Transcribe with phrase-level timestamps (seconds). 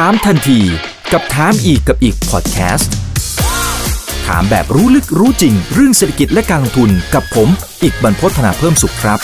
[0.00, 0.60] ถามทันที
[1.12, 2.92] กับถามอีกกับอีกพอดแคสต์
[4.26, 7.48] ถามแบบรู้ลึกรู้จริง เรื่องเศรษฐกิจและการลงทุนกับผม
[7.82, 9.18] อีกบรรพฒนาเพิ่มสุขครับ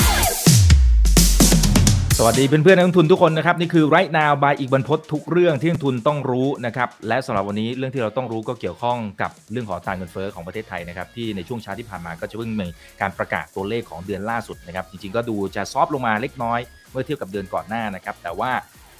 [2.19, 12.67] สวัสดีเพื่อนๆนักลงทุนทุกคนนะครับ นี่คือ right now by อีกบรรพททุกเรื่องที่นักลงทุนต้องรู้นะครับและสำหรับวันนี้เรื่องที่เราต้องรู้ก็เกี่ยวข้องกับเรื่องของตราเงินเฟ้อของประเทศไทยนะครับที่ในช่วงเช้าที่ผ่านมาก็จะเพิ่งมี
[13.01, 16.61] การประกาศตัวเลขของเดือนล่าสุดนะครับจริงๆก็ดูจะซอฟลงมาเล็กน้อย
[16.93, 18.51] เมื่อเทียบกับเดือนก่อนหน้านะครับแต่ว่า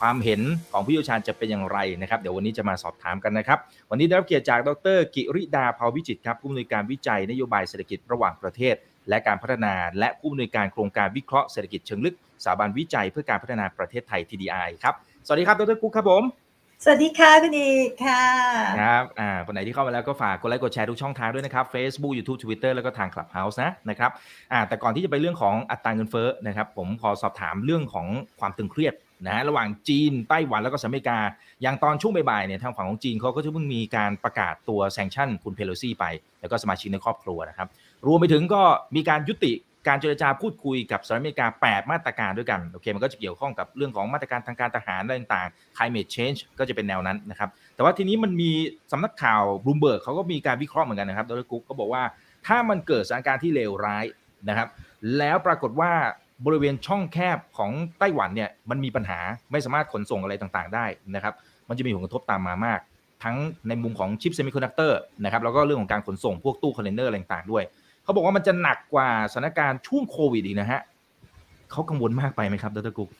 [0.01, 0.41] ความเห็น
[0.73, 3.59] ของผู้เชี่ยวชาญจะเป็นอย่างไรนะครับ เดี๋ยววันนี้จะมาสอบถามกันนะครับ
[3.91, 8.75] วันนี้ได้รับเกียรติจากดร กิริดาภาวิจิตรครับผู้อำนวยการวิจัยนโยบายเศรษฐกิจระหว่างประเทศ
[9.09, 14.95] และการพัฒนา และผู้อำนวยการโครงการวิเคราะห์เศรษฐกิจเชิงลึกสถาบันวิจัยเพื่อการพัฒนาประเทศไทย TDI ครับ
[15.27, 16.25] สวัสดีครับดรกุ๊กครับผม
[16.85, 18.25] สวัสดีค่ะคุณอีกค่ะ
[18.83, 24.11] ครับอ่าคนไหนที่เข้ามาแล้วก็ฝากกดไลค์กดแชร์ทุกช่องทางด้วยนะครับ Facebook YouTube Twitter แล้วก็ทาง Clubhouse นะนะครับ
[24.53, 28.07] อ่าแต่ก่อนที่จะไปเรื่องของอัตราเงินเฟ้อนะครับผมขอสอบถามเรื่องของ
[28.41, 28.95] ความตึงเครียด
[29.27, 31.19] นะฮะระหว่างจีนไต้หวันแล้วก็สหรัฐอเมริกา
[31.63, 36.05] อย่างตอนช่วงบ่ายๆเนี่ยทางฝั่งของจีนเขาก็จะเพิ่งมีการประกาศตัว sanction คุณเพโลซี่ไป
[36.41, 37.69] แล้วก็สมาชิกในครอบครัวนะครับ
[38.07, 38.63] รวมไปถึงก็
[38.97, 39.55] มีการยุติ
[39.89, 48.51] การเจรจาพูดคุยกับสหรัฐอเมริกา 8 มาตรการด้วยกันโอเคมันก็จะเกี่ยวข้องกับเรื่องของมาตรการทางการทหารอะไรต่างๆ climate change ก็จะเป็นแนวนั้นนะครับ แต่ว่าทีนี้มันมี
[48.93, 52.03] สำนักข่าวบลูมเบิร์กเขาก็มีการวิเคราะห์เหมือนกันนะครับดร.กุ๊กก็บอกว่า
[52.47, 54.05] ถ้ามันเกิดสถานการณ์ที่เลวร้าย
[54.49, 54.69] นะครับ
[55.19, 55.93] แล้วปรากฏว่า
[56.47, 59.19] บริเวณช่องแคบของไต้หวันเนี่ยมันมีปัญหา
[59.53, 61.35] ไม่สามารถขนส่งอะไรต่างๆ ได้นะครับ
[61.69, 62.81] มันจะมีผลกระทบตามมามาก
[63.25, 63.37] ทั้ง
[63.69, 67.65] ในมุมของชิปเซมิคอนดักเตอร์นะครับแล้วก็เรื่องของการขนส่งพวกตู้คอนเทนเนอร์อะไรต่างๆด้วย
[68.03, 70.81] เขาบอกว่ามันจะหนักกว่าสถานการณ์ช่วงโควิดอีกนะฮะ
[71.71, 73.11] เขากังวลมากไปไหมครับดรกุ๊ก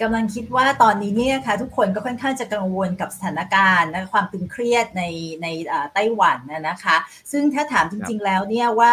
[0.00, 5.02] กำลังคิดว่าตอนนี้เนี่ยค่ะทุกคนก็ค่อนข้างจะกังวลกับสถานการณ์และความตึงเครียดใน
[5.42, 5.46] ใน
[5.94, 6.96] ไต้หวันนะคะ
[7.32, 8.92] ซึ่งถ้าถามจริง ๆ แล้วเนี่ยว่า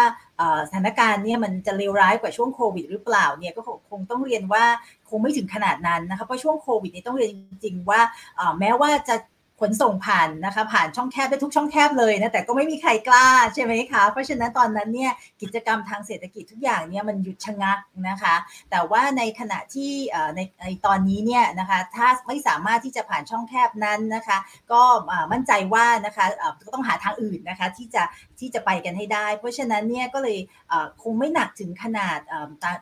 [0.68, 4.64] สถานการณ์เนี่ยมันจะเลวร้ายกว่าช่วงโควิดหรือเปล่าเนี่ยก็คงต้องเรียนว่า
[5.08, 8.00] คงไม่ถึงขนาดนั้นนะคะเพราะช่วงโควิดนี่ต้องเรียนจริง ๆ ว่า
[8.60, 9.16] แม้ว่าจะ
[9.60, 15.12] ขนส่งผ่านนะคะผ่านช่องแคบได้ทุกช่องแคบเลยนะแต่ก็ไม่มีใครกล้าใช่ไหมคะเพราะฉะนั้นตอนนั้นเนี่ย
[15.42, 17.78] กิจกรรมทางเศรษฐกิจทุกอย่างเนี่ยมันหยุดชะงัก
[18.08, 18.34] นะคะ
[18.70, 19.92] แต่ว่าในขณะที่
[20.36, 24.38] ในในตอนนี้เนี่ยนะคะถ้าไม่สามารถที่จะผ่านช่องแคบนั้นนะคะ
[24.72, 24.82] ก็
[25.32, 26.26] มั่นใจว่านะคะ
[26.62, 28.02] ก็ต้องหาทางอื่นนะคะที่จะ
[28.40, 30.38] ที่จะไปกันให้ได้ เพราะฉะนั้นเนี่ยก็เลย
[31.02, 32.18] คงไม่หนักถึงขนาด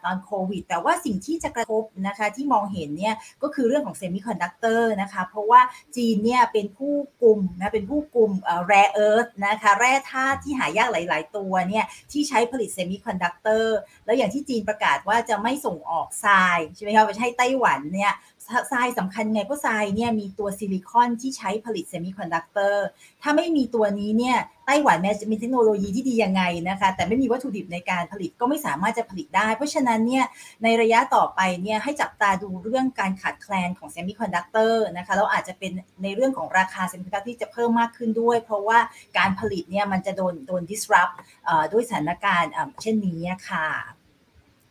[0.05, 5.61] ตอนโควิด แต่ว่าสิ่งที่จะกระทบนะคะที่มองเห็นเนี่ยก็คือเรื่องของเซมิคอนดักเตอร์นะคะเพราะว่า
[5.97, 8.33] จีนเนี่ยเป็นผู้กุมนะเป็นผู้กุม
[8.67, 18.13] rare earth นะคะแร่ธาตุที่หายากหลาย ๆ ตัวเนี่ยที่ใช้ผลิตเซมิคอนดักเตอร์แล้วอย่างที่จีนประกาศว่าจะไม่ส่งออกทรายใช่ไหมคะไปให้ไต้หวันเนี่ย
[18.73, 22.87] ทรายสำคัญไงก็ทรายเนี่ยมีตัวซิลิคอนที่ใช้ผลิตเซมิคอนดักเตอร์
[23.23, 24.37] ถ้าไม่มีตัวนี้เนี่ย
[24.67, 30.25] ไต้หวันแม้จะมีเทคโนโลยีที่ดียังไงนะคะ แต่ไม่มีวัตถุดิบในการผลิตก็ไม่สามารถจะผลิตได้ เพราะฉะนั้นเนี่ย
[30.63, 35.73] ในระยะต่อไปเนี่ยให้จับตาดูเรื่องการขาดแคลนของเซมิคอนดักเตอร์นะคะแล้วอาจจะเป็น
[36.03, 38.79] ในเรื่องของราคาเซมิคอนดักเตอร์ที่จะเพิ่มมากขึ้นด้วย เพราะว่า
[39.19, 41.15] การผลิตเนี่ยมันจะโดนโดน disrupt
[41.73, 43.67] ด้วยสถานการณ์เช่นนี้ค่ะ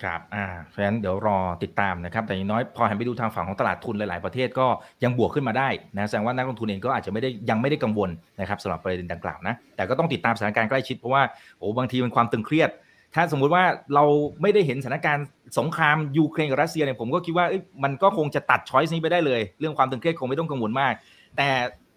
[0.04, 4.68] ครับอ่าเพราะฉะนั้นเดี๋ยวรอติดตามนะครับ แต่อย่างน้อยพอหันไปดูทางฝั่งของตลาดทุนหลาย ๆ ประเทศก็
[5.04, 8.10] ยังบวกขึ้นมาได้นะแสดงว่านักลงทุนเองก็อาจจะไม่ได้ยังไม่ได้กังวล
[8.40, 11.24] นะครับสำหรับประเด็นดังกล่าวนะ แต่ก็ต้องติดตามสถานการณ์ใกล้ชิดเพราะว่า
[11.58, 12.70] โอ้บางทีมันความตึงเครียด
[13.16, 13.64] ถ้าสมมุติว่า
[13.94, 14.04] เรา
[14.42, 15.26] ไม่ได้เห็นสถานการณ์
[15.60, 17.46] สงครามยูเครนกับรัสเซียเนี่ยผมก็คิดว่า
[17.84, 20.94] มันก็คงจะตัดช้อยส์นี้ไปได้เลย เรื่องความตึงเครียดคงไม่ต้องกังวลมาก
[21.38, 21.50] แต่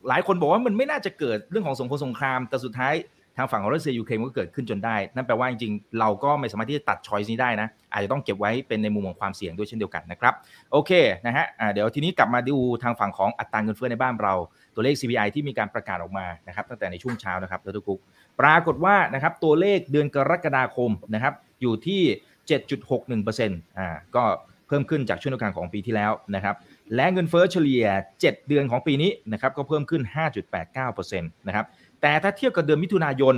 [0.08, 10.34] หลายคนบอกว่ามันไม่น่าจะเกิดเรื่องของสงครามสงครามแต่สุดท้ายางฝั่งของรัสเซียยูเครนก็เกิดขึ้นจนได้ นั่นแปลว่าจริงๆ เราก็ไม่สามารถที่จะตัดช้อยส์นี้ได้นะ อาจจะต้องเก็บไว้เป็นในมุมของความเสี่ยงด้วยเช่นเดียวกันนะครับ
[10.72, 10.90] โอเค
[11.26, 14.34] นะฮะเดี๋ยวทีนี้กลับมาดูทางฝั่งของอัตราเงินเฟ้อในบ้านเรา
[14.74, 18.00] ตัวเลข CPI ที่มีการประกาศออกมานะครับตั้งแต่ในช่วงเช้านะครับทุกกุ๊ก
[18.40, 22.02] ปรากฏว่านะครับตัวเลขเดือนกรกฎาคมนะครับอยู่ที่
[22.70, 24.24] 7.61%อ่าก็
[24.68, 26.54] เพิ่มขึ้นจากช่วงเดียวกันของปีที่แล้วนะครับ
[26.94, 27.86] และเงินเฟ้อเฉลี่ย
[28.16, 30.02] 7 เดือนของปีนี้นะครับก็เพิ่มขึ้น
[30.56, 31.66] 5.89%นะครับ
[32.02, 33.36] แต่ถ้าเทียบกับเดือนมิถุนายน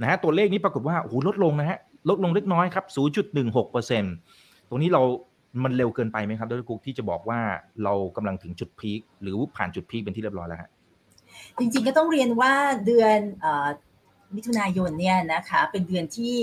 [0.00, 1.78] นะฮะตัวเลขนี้ปรากฏว่าโอ้โหลดลงนะฮะ
[2.08, 2.84] ลดลงเล็กน้อยครับ
[3.52, 5.02] 0.16%ตรงนี้เรา
[5.64, 7.40] มันเร็วเกินไปไหมครับดรกุ๊กที่จะบอกว่า
[7.84, 10.70] เรากำลังถึงจุดพีคหรือผ่านจุดพีคเป็นที่เรียบร้อยแล้วฮะ
[11.58, 12.52] จริงๆก็ต้องเรียนว่า
[12.86, 13.18] เดือน
[14.36, 16.34] มิถุนายนเนี่ยนะคะเป็นเดือนที่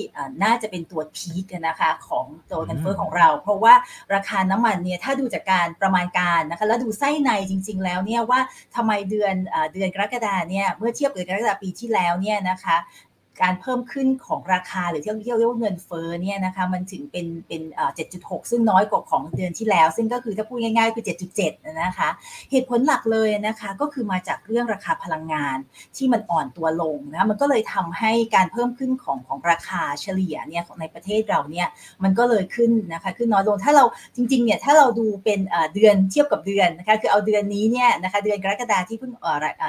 [0.43, 3.73] น่าจะเป็นตัวพีคนะคะของตัวเงินเฟ้อของเรา เพราะว่า
[4.13, 8.39] ราคาน้ำมันเนี่ยถ้าดูจากการประมาณการนะคะแล้วดูไส้ในจริง ๆ แล้วเนี่ยว่า
[8.75, 9.35] ทำไมเดือน
[9.73, 12.77] เดือนกรกฎาเนี่ยเมื่อเทียบกับกรกฎาปีที่แล้วเนี่ยนะคะ
[13.41, 17.61] การเพิ่มขึ้นของราคาหรือที่เรียกว่าเงินเฟ้อเนี่ยนะคะมันถึงเป็นเป็น
[17.95, 21.05] เจ็ดจุดหกซึ่งน้อยกว่าของเดือนที่แล้ว ซึ่งก็คือถ้าพูดง่ายๆคือ
[21.37, 22.09] 7.7 นะคะ
[22.51, 25.57] เหตุผลหลักเลยนะคะก็คือมาจากเรื่องราคาพลังงาน
[25.97, 31.67] ที่มันอ่อนตัวลงนะมันก็เลยทำให้การเพิ่มขึ้นของของราคาเฉลี่ยเนี่ยของในประเทศเราเนี่ย
[32.03, 33.85] มันก็เลยขึ้นนะคะขึ้นน้อยลงถ้าเรา
[34.15, 35.39] จริงๆเนี่ยถ้าเราดูเป็น
[35.75, 39.11] เดือนเทียบกับเดือนนะคะคือเอาเดือนนี้เนี่ยนะคะเดือนกรกฎาที่เพิ่ง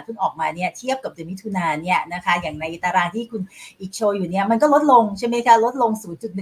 [0.05, 3.43] เพิ่งออกมาเนี่ยเทียบกับเดือนมิถุนานเนี่ยนะคะอย่างในตารางที่คุณ
[3.81, 5.91] อีกโชว์อยู่เนี่ยมันก็ลดลงใช่ไหมคะลดลง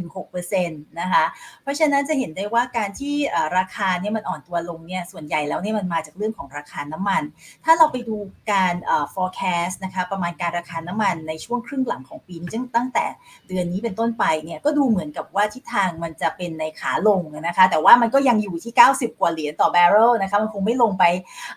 [0.04, 1.24] 0.16%นะคะ
[1.62, 3.14] เพราะฉะนั้นจะเห็นได้ว่าการที่
[3.58, 7.22] ราคาเนี่ยมันอ่อนตัวลงเนี่ยส่วนใหญ่แล้วเนี่ยมันมาจากเรื่องของราคาน้ำมัน
[7.64, 8.16] ถ้าเราไปดู
[8.52, 8.74] การ
[9.14, 13.06] forecast นะคะประมาณการราคาน้ำมันในช่วงครึ่งหลังของปีนี้ตั้งแต่
[13.48, 21.04] เดือนนี้เป็นต้นไปเนี่ยก็ดูเหมือนกับว่าทิศทางมันจะเป็นในขาลงนะคะแต่ว่ามันก็ยังอยู่ที่ 90 กว่าเหรียญต่อแบเรลนะคะมันคงไม่ลงไป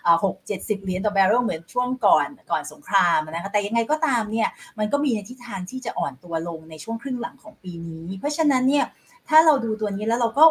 [0.02, 8.86] 6 70เหรียญต่อแบเรลเหมือนช่วงก่อนก่อนสงครามนะคะแต่ยังไงก็ตามเนี่ยมันก็มีในทิศทางที่จะอ่อนตัวลงในช่วงครึ่งหลังของปีนี้ เพราะฉะนั้นเนี่ย
[9.28, 10.44] ถ้าเราดูตัวนี้แล้วเราก็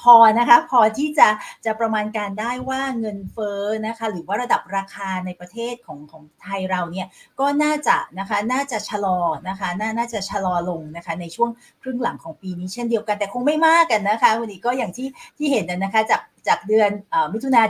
[0.00, 1.28] พอนะคะพอที่จะ
[1.64, 7.06] จะประมาณการได้ว่าเงินเฟ้อนะคะหรือว่าระดับราคาในประเทศของของไทยเราเนี่ย
[7.40, 11.50] ก็น่าจะนะคะน่าจะชะลอนะคะน่าน่าจะชะลอลงนะคะในช่วง
[11.82, 16.90] ครึ่งหลังของปีนี้เช่นเดียวกันแต่คงไม่มากกันนะคะ วันนี้ก็อย่างที่ที่เห็นนะคะจาก จากเดือน
[17.32, 17.62] มิถุนา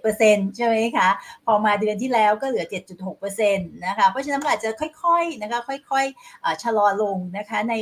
[0.00, 1.08] 7.7%ใช่ไหมคะ
[1.46, 2.66] พอมาเดือนที่แล้วก็เหลือ
[3.10, 5.60] 7.6%นะคะ เพราะฉะนั้นอาจจะค่อยๆนะคะ
[5.90, 7.74] ค่อยๆชะลอลงนะคะใน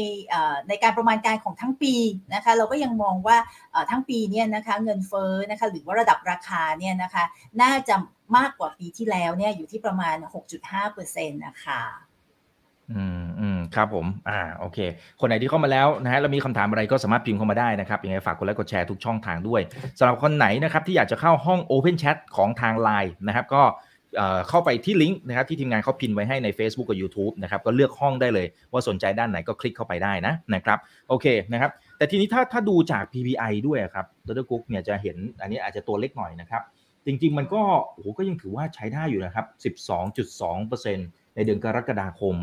[0.68, 1.94] ในการประมาณการของทั้งปี
[2.34, 3.36] นะคะเราก็ยังมองว่า
[3.90, 7.24] ทั้งปีเนี่ยนะคะเงินเฟ้อนะคะหรือว่าระดับราคาเนี่ยนะคะ
[7.62, 7.94] น่าจะ
[8.36, 10.16] มากกว่าปีที่แล้วเนี่ยอยู่ที่ประมาณ
[10.76, 12.05] 6.5%นะคะ
[12.94, 14.78] อืมอืมครับผม อ่าโอเค
[15.20, 19.60] คนไหนที่เข้ามาแล้วนะฮะแล้วมีคำถามอะไรก็สามารถพิมพ์เข้ามาได้นะครับยังไงฝากกดไลค์กดแชร์ทุกช่องทางด้วย
[19.98, 23.62] สำหรับคนไหนนะครับที่อยากจะเข้าห้อง Open Chat ของทาง Line นะครับก็
[24.48, 30.78] เข้าไปที่ลิงก์นะครับที่ทีมงานเขาพิมพ์ไว้ให้ใน Facebook กับ YouTube นะครับก็เลือกห้องได้เลย ว่าสนใจด้านไหนก็คลิกเข้าไปได้นะนะครับ
[31.08, 36.62] โอเคนะครับแต่ทีนี้ถ้าถ้าดูจาก PPI ด้วยครับดรกุ๊กเนี่ยจะเห็นอันนี้อาจจะตัวเล็กหน่อยนะครับ
[37.06, 37.62] จริง ๆ มันก็
[37.92, 39.46] โอ้โหก็ยังถือว่าใช้ได้อยู่นะครับ
[40.14, 42.34] 12.2% ในเดือนกรกฎาคม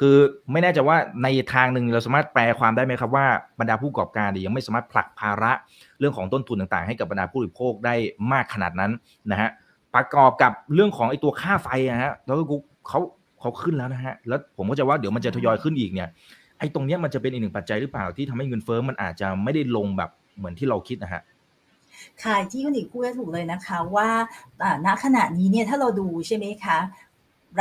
[0.00, 0.16] คือ
[0.52, 3.26] ไม่แน่ใจว่าในทางหนึ่งเราสามารถแปลความได้ไหมครับว่า
[3.60, 5.52] บรรดาผู้ประกอบการยังไม่สามารถผลักภาระ
[5.98, 7.94] เรื่องของต้นทุนต่างๆ ให้กับบรรดาผู้บริโภคได้
[8.32, 8.92] มากขนาดนั้น
[9.30, 9.50] นะฮะ
[9.94, 12.42] ประกอบกับเรื่องของไอ้ตัวค่าไฟนะฮะแล้วก็
[12.88, 13.00] เขา
[13.40, 16.08] เขาขึ้นแล้วนะฮะแล้วผมก็จะว่าเดี๋ยวมันจะทยอยขึ้นอีกเนี่ย
[16.58, 21.22] ไอ้ตรงนี้มันจะเป็นอีกหนึ่งปัจจัยหรือเปล่าที่ทำให้เงินเฟ้อมันอาจจะไม่ได้ลงแบบเหมือนที่เราคิดนะฮะ
[22.24, 24.08] ค่ะที่คุณอีกพูดถูกเลยนะคะว่า
[24.86, 26.78] ณขณะนี้เนี่ยถ้าเราดูใช่ไหมคะ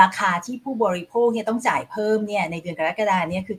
[0.01, 3.57] ราคาที่ผู้บริโภคเนี่ยต้องจ่ายเพิ่มเนี่ยในเดือนกรกฎาเนี่ยคือ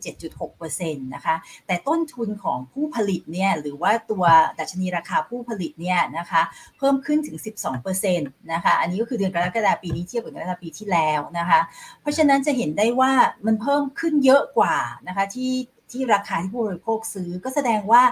[0.50, 1.34] 7.6%นะคะ
[1.66, 4.24] แต่ต้นทุนของผู้ผลิตเนี่ยหรือว่าตัว
[4.58, 6.42] ดัชนีราคาผู้ผลิตเนี่ยนะคะ
[6.78, 7.36] เพิ่มขึ้นถึง
[7.74, 11.60] 12%นะคะอันนี้ก็คือเดือนกรกฎาปีนี้เทียบกับกรกฎาปีที่แล้วนะคะ
[12.00, 13.12] เพราะฉะนั้นจะเห็นได้ว่า
[13.46, 14.76] มันเพิ่มขึ้นเยอะกว่า
[15.08, 15.52] นะคะที่
[15.92, 18.02] ที่ราคาที่ผู้บริโภคซื้อ ก็แสดงว่า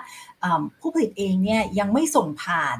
[0.80, 2.78] ผู้ผลิตเองเนี่ยยังไม่ส่งผ่าน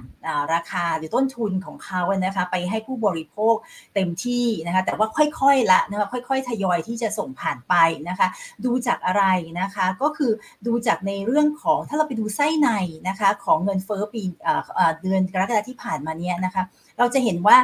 [0.54, 3.54] ราคาหรือต้นทุนของเขานะคะไปให้ผู้บริโภค
[3.94, 7.74] เต็มที่นะคะแต่ว่าค่อยๆละนะคะค่อยๆทยอยที่จะส่งผ่านไป
[8.08, 8.28] นะคะ
[8.64, 9.24] ดูจากอะไร
[9.60, 10.32] นะคะก็คือ
[10.66, 12.70] ดูจากในเรื่องของถ้าเราไปดูไส้ใน
[13.08, 14.22] นะคะของเงินเฟ้อปี
[15.02, 16.62] เดือนกรกฎาที่ผ่านมาเนี่ยนะคะ
[16.98, 17.56] เราจะเห็นว่า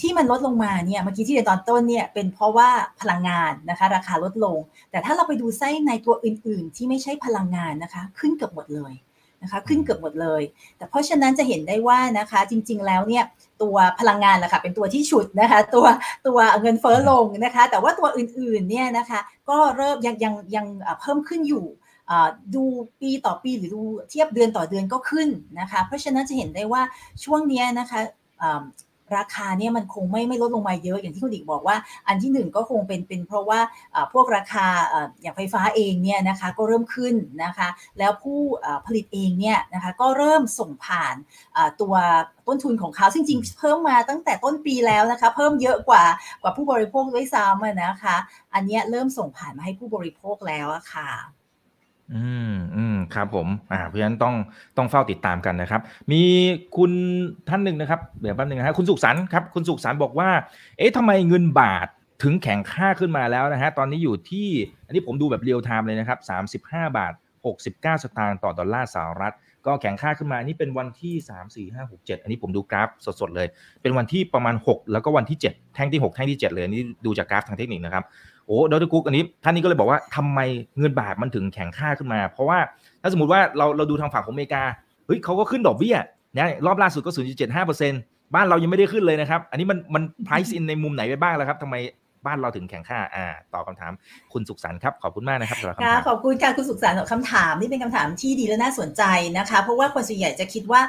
[0.00, 2.68] ที่มันลดลงมาเนี่ยเมื่อกี้ที่เรียนตอนต้นเนี่ยเป็นเพราะว่า
[3.00, 4.58] พลังงานนะคะ ราคาลดลง
[4.90, 8.92] แต่ถ้าเราไปดูไส้ในตัวอื่น ๆ ที่ไม่ใช่พลังงานนะคะ ขึ้นเกือบหมดเลย
[9.42, 10.42] นะคะขึ้นเกือบหมดเลย
[10.76, 13.24] แต่เพราะฉะนั้นจะเห็นได้ว่านะคะจริง ๆ แล้วเนี่ย
[13.62, 15.86] ตัวพลังงานแหละค่ะเป็นตัวที่ฉุดนะคะตัว
[16.26, 20.66] ตัวเงินเฟ้อลงนะคะ แต่ว่าตัวอื่นๆเนี่ยนะคะก็เริ่มยังยังยัง
[21.00, 21.64] เพิ่มขึ้นอยู่
[22.54, 22.64] ดู
[23.00, 25.28] ปีต่อปีหรือดูเทียบเดือนต่อเดือนก็ขึ้น
[25.60, 26.82] นะคะ เพราะฉะนั้นจะเห็นได้ว่า
[27.24, 28.00] ช่วงนี้นะคะ
[29.16, 31.76] ราคาเนี่ยมันคงไม่ไม่ลดลงมาเยอะอย่างที่คุณดิกบอกว่า
[32.08, 33.60] อันที่หนึ่งก็คงเป็นเป็นเพราะว่า
[34.12, 34.66] พวกราคา
[35.22, 37.68] อย่างไฟฟ้าเองเนี่ยนะคะก็เริ่มขึ้นนะคะ
[37.98, 38.40] แล้วผู้
[38.86, 41.14] ผลิตเองเนี่ยนะคะก็เริ่มส่งผ่าน
[41.80, 41.94] ตัว
[42.48, 46.04] ต้นทุนของเขาจริงๆเพิ่มมาตั้งแต่ต้นปีแล้วนะคะเพิ่มเยอะกว่า
[46.42, 48.16] กว่าผู้บริโภคด้วยซ้ำนะคะ
[48.54, 51.37] อันนี้เริ่มส่งผ่านมาให้ผู้บริโภคแล้วอะค่ะ
[52.14, 54.34] อืม อืม ครับผม อ่า เพราะฉะนั้นต้อง
[54.76, 55.80] ต้องเฝ้าติดตามกันนะครับ
[56.12, 56.22] มี
[56.76, 56.92] คุณ
[57.48, 60.30] ท่านหนึ่งนะครับ เดี๋ยวแป๊บนึงนะฮะ คุณสุขสันต์ครับ คุณสุขสันต์บอกว่า
[60.78, 61.88] เอ๊ะทำไมเงินบาท
[62.22, 64.48] ถึงแข็งค่าขึ้นมาแล้วนะฮะ ตอนนี้อยู่ที่
[64.86, 67.12] อันนี้ผมดูแบบ real time เลยนะครับสามสิบห้าบาท
[67.46, 69.34] หกสิบเก้าสตางค์ต่อดอลลาร์สหรัฐ
[69.68, 72.88] ก็แข็งค่าขึ้นมาอันนี้เป็นวันที่สามสี่ห้าหกเจ็ดอันนี้ผมดูกราฟ
[73.20, 73.48] สดๆเลย
[73.82, 78.04] เป็นวันที่ประมาณหกแล้วก็วันที่เจ็ดแท่งที่หกแท่งที่เจ็ดเลยนี่ดูจากกราฟทางเทคนิคนะครับ
[78.46, 80.40] โอ้ดรกุ๊กอันนี้ท่านนี้ก็เลยบอกว่าทำไม
[80.78, 82.58] เงินบาทมันถึงแข็งค่าขึ้นมา เพราะว่า
[83.02, 84.62] ถ้าสมมติว่าเราเราดูทางฝั่งของอเมริกา
[85.06, 85.96] เฮ้ยเขาก็ขึ้นดอกเบี้ย
[86.36, 87.12] นะรอบล่าสุดก็
[87.72, 91.76] 0.75%บ้านเรายังไม่ได้ขึ้นเลยนะครับ อันนี้มันมัน price in ในมุมไหนไปบ้างแล้วครับทำไม
[92.28, 93.92] บ้านเราถึงแข่งค่าอ่าตอบคาถาม
[94.32, 99.02] คุณสุขสันต์ครับ ขอบคุณมากนะครับสำหรับคำค่ะถามขอบคุณค่ะคุณสุขสันต์คำถามนี่เป็นคำถามที่ดีและน่าสนใจ
[99.38, 100.80] นะคะ เพราะว่าคนส่วนใหญ่จะคิดว่า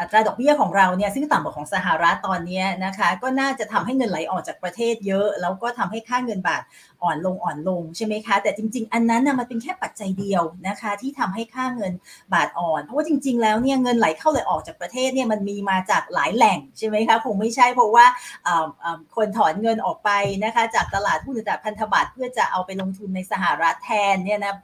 [0.00, 6.62] อัตราดอกเบี้ยของเราเนี่ยซึ่งต่ำกว่าของสหรัฐตอนนี้นะคะก็น่าจะทำให้เงินไหลออกจากประเทศเยอะ แล้วก็ทำให้ค่าเงินบาท
[7.02, 11.92] อ่อนลงอ่อนลงใช่ไหมคะแต่จริง ๆ อันนั้นนะมันเป็นแค่ปัจจัยเดียวนะคะที่ทำให้ค่าเงิน
[12.34, 18.06] บาทอ่อน เพราะว่าจริง ๆ แล้วเนี่ยเงินไหลเข้าไหลออกจากประเทศเนี่ยมันมีมาจากหลายแหล่งใช่ไหมคะคงไม่ใช่เพราะว่า
[18.46, 18.66] อ่อ
[19.16, 20.10] คนถอนเงินออกไป
[20.44, 24.54] นะคะจากตลาดหุ้นจากพันธบัตรเพื่อจะเอาไปลงทุนในสหรัฐแทนเนี่ยนะ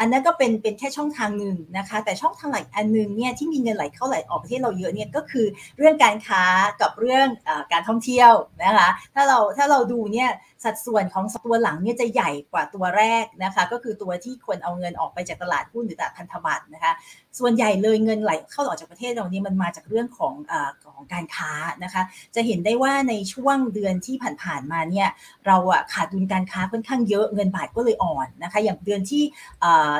[0.00, 5.46] อันนั้นก็เป็นเป็นแค่ช่องทางหนึ่งนะคะ แต่ช่องทางหลักอันหนึงเนี่ยที่มีเงินไหลเข้าไหลออกประเทศเราเยอะเนี่ยก็คือ
[5.78, 6.42] เรื่องการค้า
[6.80, 8.32] กับเรื่องอการท่องเที่ยว
[8.64, 10.30] นะคะ ถ้าเราถ้าเราดูเนี่ย
[10.64, 16.92] สัดส่วนของตัวหลังเนี่ยจะใหญ่กว่าตัวแรกนะคะก็คือตัวที่คนเอาเงินออกไปจากตลาดหุ้นหรือตลาดพันธบัตรนะคะ
[17.38, 20.54] ส่วนใหญ่เลยเงินไหลเข้าออกจากประเทศเราเนี่ยมันมาจากเรื่องของอ
[20.94, 21.52] ของการค้า
[21.84, 22.02] นะคะ
[22.34, 25.08] จะเห็นได้ว่าในช่วงเดือนที่ผ่านๆมาเนี่ย
[25.46, 29.24] เราอะขาดดุลการค้าค่อนข้างเยอะเงินบาทก็เลยอ่อนนะคะอย่างเดือนที่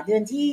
[0.07, 0.47] เดือนที่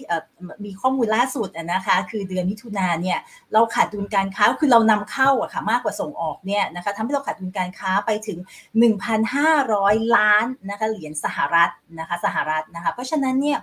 [0.66, 3.20] มีข้อมูลล่าสุดนะคะคือเดือนมิถุนาเนี่ย
[3.54, 8.38] เราขาดดุลการค้าคือเรานำเข้าอะค่ะมากกว่าส่งออกเนี่ยนะคะทำให้เราขาดดุลการค้าไปถึง
[8.80, 13.60] 1,500ล้านนะคะเหรียญสหรัฐนะคะสหรัฐนะคะเพราะฉะนั้นเนี่ย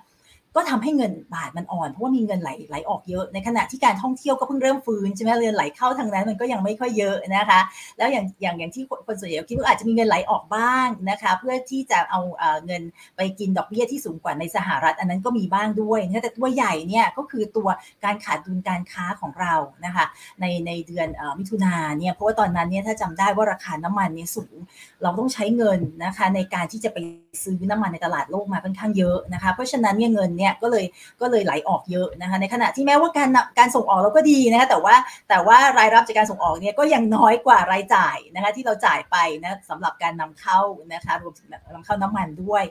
[0.57, 7.61] ก็ทำให้เงินบาทมันอ่อนเพราะว่ามีเงินไหลไหลออกเยอะ ในขณะที่การท่องเที่ยวก็เพิ่งเริ่มฟื้นใช่ไหมเงินไหลเข้าทางนั้นมันก็ยังไม่ค่อยเยอะนะคะ
[7.99, 12.21] แล้วอย่างอย่างอย่างที่คนส่วนใหญ่คิดว่าอาจจะมีเงินไหลออกบ้างนะคะ เพื่อที่จะเอา
[12.67, 12.83] เงิน
[13.17, 17.69] ไปกินดอกเบี้ยที่สูงกว่าในสหรัฐ อันนั้นก็มีบ้างด้วยนะแต่ตัวใหญ่เนี่ยก็คือตัว
[18.05, 20.05] การขาดดุลการค้าของเรานะคะ
[20.41, 21.09] ในในเดือน
[21.39, 24.55] มิถุนาเนี่ยเพราะว่าตอนนั้นเนี่ยถ้าจำได้ว่าราคาน้ำมันเนี่ยสูง
[25.03, 26.99] เราต้องใช้เงินนะคะในการที่จะไป
[27.43, 30.85] ซื้อน้ำมันในตลาดโลกมาค่อนข้างเยอะนะคะ เพราะฉะนั้นเนี่ยเงินเนี่ยก็เลย
[31.21, 34.95] ก็เลยไหลออกเยอะนะคะในขณะที่แม้ว่าการนำการส่งออกเราก็ดีนะคะแต่ว่า
[35.29, 40.61] แต่ว่ารายรับจากการส่งออกเนี่ยก็ยังน้อยกว่ารายจ่ายนะคะที่เราจ่ายไปนะสำหรับการนำเข้า
[40.93, 42.65] นะคะรวมถึงนำเข้าน้ำมันด้วย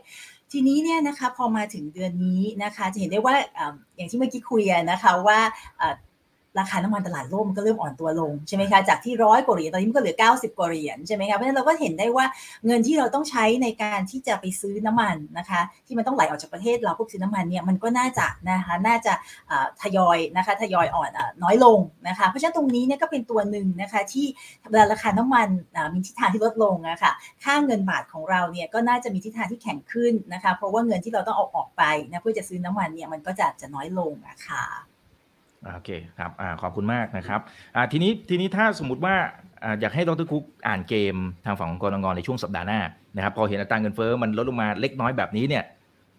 [0.52, 3.36] ทีนี้เนี่ยนะคะพอมาถึงเดือนนี้นะคะจะเห็นได้ว่า
[3.96, 5.40] อย่างที่เมื่อกี้คุยนะคะว่า
[6.60, 12.26] ราคาน้ำมันตลาดโลกมันก็เริ่มอ่อนตัวลงใช่ไหมคะจากที่ร้อยกว่าเหรียญตอนนี้มันก็เหลือ 90กว่าเหรียญใช่ไหมคะเพราะฉะนั้นเราก็เห็นได้ว่า
[12.66, 19.14] เงินที่เราต้องใช้ในการที่จะไปซื้อน้ำมันนะคะที่มันต้องไหลออกจากประเทศเราพวกซื้อน้ำมันเนี่ยมันก็น่าจะนะคะน่าจะ
[19.82, 24.26] ทยอยนะคะทยอยอ่อนอน้อยลงนะคะเพราะฉะนั้นตรงนี้เนี่ยก็เป็นตัวหนึ่งนะคะที่
[24.70, 25.48] เวลาราคาน้ำมัน
[25.94, 27.12] มีทิศทางที่ลดลงนะคะ
[27.44, 34.93] ค่าเงินบาทของเราเนี่ยก็น่าจะมีทิศทางที่แข็งขึ้นนะคะเพราะว่าเงินที่เราต้องเอาออกไปนะเพื่อจะซื้อน้ำมันเนี่ยมันก็จะจะน้อยลงนะคะ
[35.76, 35.90] โอเค
[36.20, 37.40] ครับอขอบคุณมากนะครับ
[37.92, 39.16] ทีนี้ทีนี้ถ้าสมมติว่า
[39.82, 41.16] อยากให้ดรคุกอ่านเกม
[41.46, 42.80] ทางฝั่งของกรงงในช่วงสัปดาห์หน้า
[43.16, 45.64] นะครับพอเห็นอัตราเงินเฟ้อมันลดลงมาเล็กน้อยแบบนี้เนี่ย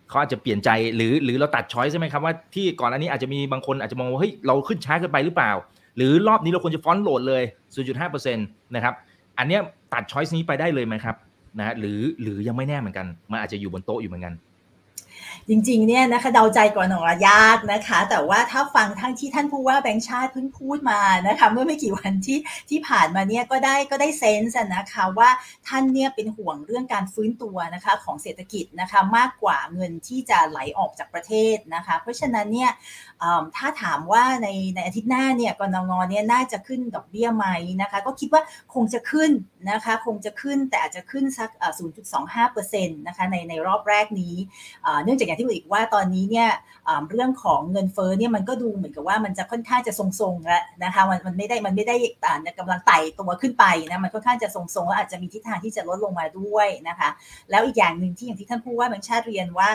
[0.09, 5.53] เขาอาจจะเปลี่ยนใจหรือหรือเราตัดช้อยใช่ไหมครับว่าที่ก่อนอันนี้อาจจะมีบางคนอาจจะมองว่าเฮ้ยเราขึ้นช้าเกินไปหรือเปล่า
[5.97, 7.43] หรือรอบนี้เราควรจะฟอนต์โหลดเลย
[7.89, 8.95] 0.5%นะครับ
[9.39, 9.61] อันเนี้ย
[9.93, 11.17] ตัดช้อยส์นี้ไปได้เลยไหมครับ
[11.59, 14.35] นะฮะหรือหรือยังไม่แน่เหมือนกันมันอาจจะอยู่บนโต๊ะอยู่เหมือนกัน
[15.49, 22.39] จริงๆเนี่ยนะคะเดาใจก่อนหนอยากนะคะ แต่ว่าถ้าฟังทั้งที่ท่านผู้ว่าแบงค์ชาติเพิ่งพูดมานะคะเมื่อไม่กี่วันที่
[22.71, 25.31] ที่ผ่านมาเนี่ยก็ได้ก็ได้เซนส์นะคะว่า
[25.69, 32.71] ท่านเนี่ยเป็นห่วงเรื่องการฟื้นตัวนะคะของเศรษฐกิจนะคะมากกว่าเงินที่จะไหลออกจากประเทศนะคะ เพราะฉะนั้นเนี่ย
[33.57, 37.47] ถ้าถามว่าในในอาทิตย์หน้าเนี่ยกนงเนี่ยน่าจะขึ้นดอกเบี้ยไหม
[37.83, 38.43] นะคะก็คิดว่า
[38.75, 39.31] คงจะขึ้น
[39.71, 41.51] นะคะคงจะขึ้นแต่อาจจะขึ้นสัก
[42.23, 44.35] 0.25%นะคะในในรอบแรกนี้
[45.05, 46.49] เนื่องจากอย่างที่บอกอีกว่าตอนนี้เนี่ย
[47.11, 51.97] เรื่องของเงินเฟ้อเนี่ยมันก็ดูเหมือนกับว่ามันจะค่อนข้างจะทรงๆแล้วนะคะมันมันไม่ได้มันไม่ได้
[52.59, 57.09] กำลังไต่ตัวขึ้นไปนะมันค่อนข้างจะทรงๆแล้วอาจจะมีทิศทางที่จะลดลงมาด้วยนะคะ
[57.51, 59.69] แล้วอีกอย่างหนึ่งที่อย่างที่ท่านผู้ว่าแบงค์ชาติเรียนว่า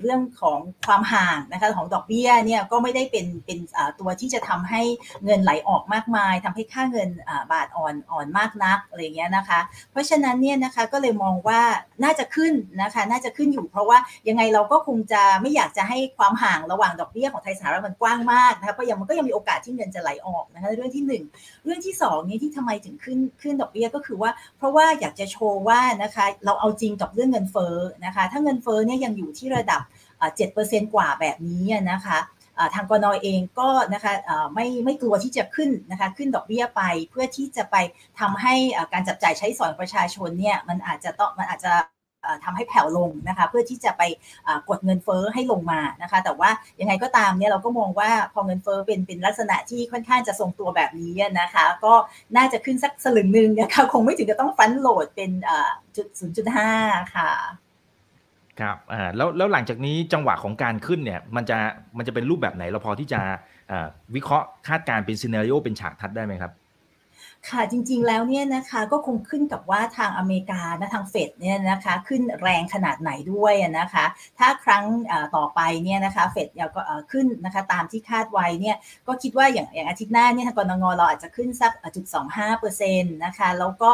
[0.00, 3.58] เรื่องของความห่างนะคะของดอกเบี้ยเนี่ยก็ไม่ได้เป็นเป็น
[4.00, 4.82] ตัวที่จะทำให้
[5.24, 7.08] เงินไหลออกมากมายทำให้ค่าเงิน
[7.52, 9.60] บาทอ่อนอ่อนมากนักอะไรเงี้ยนะคะ
[9.92, 11.60] เพราะฉะนั้นเนี่ยนะคะก็เลยมองว่า
[12.04, 29.82] น่าจะขึ้นนะคะน่าจะขึ้นอยู่ เพราะว่ายังไงเราก็คงจะไม่อยากจะให้ความห่างระหว่างดอกเบี้ยของไทยสหรัฐมันกว้างมากนะคะเพราะยังมันก็ยังมีโอกาสที่เงินจะไหลออกนะคะเรื่องที่ 1 เรื่องที่2นี้ที่ทำไมถึงขึ้นขึ้นดอกเบี้ยก็คือว่า เพราะว่าอยากจะโชว์ว่านะคะเราเอาจริงกับเรื่องเงินเฟ้อนะคะถ้าเงินเฟ้อเนี่ยยังอยู่ที่ระดับ
[30.38, 32.18] 7%กว่าแบบนี้นะคะ
[32.74, 34.12] ทางกนอเองก็นะคะ
[34.54, 37.76] ไม่ไม่กลัวที่จะขึ้นนะคะขึ้นดอกเบี้ยไปเพื่อที่จะไป
[38.20, 38.54] ทำให้
[38.92, 41.72] การจับจ่ายใช้สอยประชาชนเนี่ยมันอาจจะต้องมันอาจจะ
[42.44, 44.02] ทำให้แผ่วลงนะคะเพื่อที่จะไป
[44.68, 46.50] กดเงินเฟ้อให้ลงมานะคะแต่ว่า
[46.80, 51.94] ยังไงก็ตามเนี่ยเราก็มองว่าพอเงินเฟ้อเป็นเป็นลักษณะที่ค่อนข้างจะทรงตัวแบบนี้นะคะก็
[52.36, 55.30] น่าจะขึ้นสักสลึงหนึ่งนะคะคงไม่ถึงกับต้องฟันโหลดเป็น
[55.96, 56.70] จุดศูนย์จุดห้า
[57.14, 57.30] ค่ะ
[58.60, 61.56] ครับอ่าแล้วแล้วหลังจากนี้จังหวะของการขึ้นเนี่ยมันจะ
[61.96, 63.20] มันจะเป็นรูปแบบไหนเราพอที่จะ
[64.14, 66.52] วิเคราะห์คาดการเป็นซีนารีโอเป็นฉากทัดได้ไหมครับ
[67.48, 74.04] ค่ะจริงๆแล้วเนี่ยนะคะก็คงขึ้นกับว่าทางอเมริกานะทางเฟดเนี่ยนะคะขึ้นแรงขนาดไหนด้วยนะคะ
[74.38, 74.84] ถ้าครั้ง
[75.36, 76.82] ต่อไปเนี่ยนะคะเฟดก็
[77.12, 83.90] ขึ้นนะคะตามที่คาดไว้เนี่ยก็คิดว่าอย่างอย่างอาทิตย์หน้าเนี่ยทางกรงงเราอาจจะขึ้นสักจุดสองห้าเปอร์เซ็นต์นะคะแล้วก็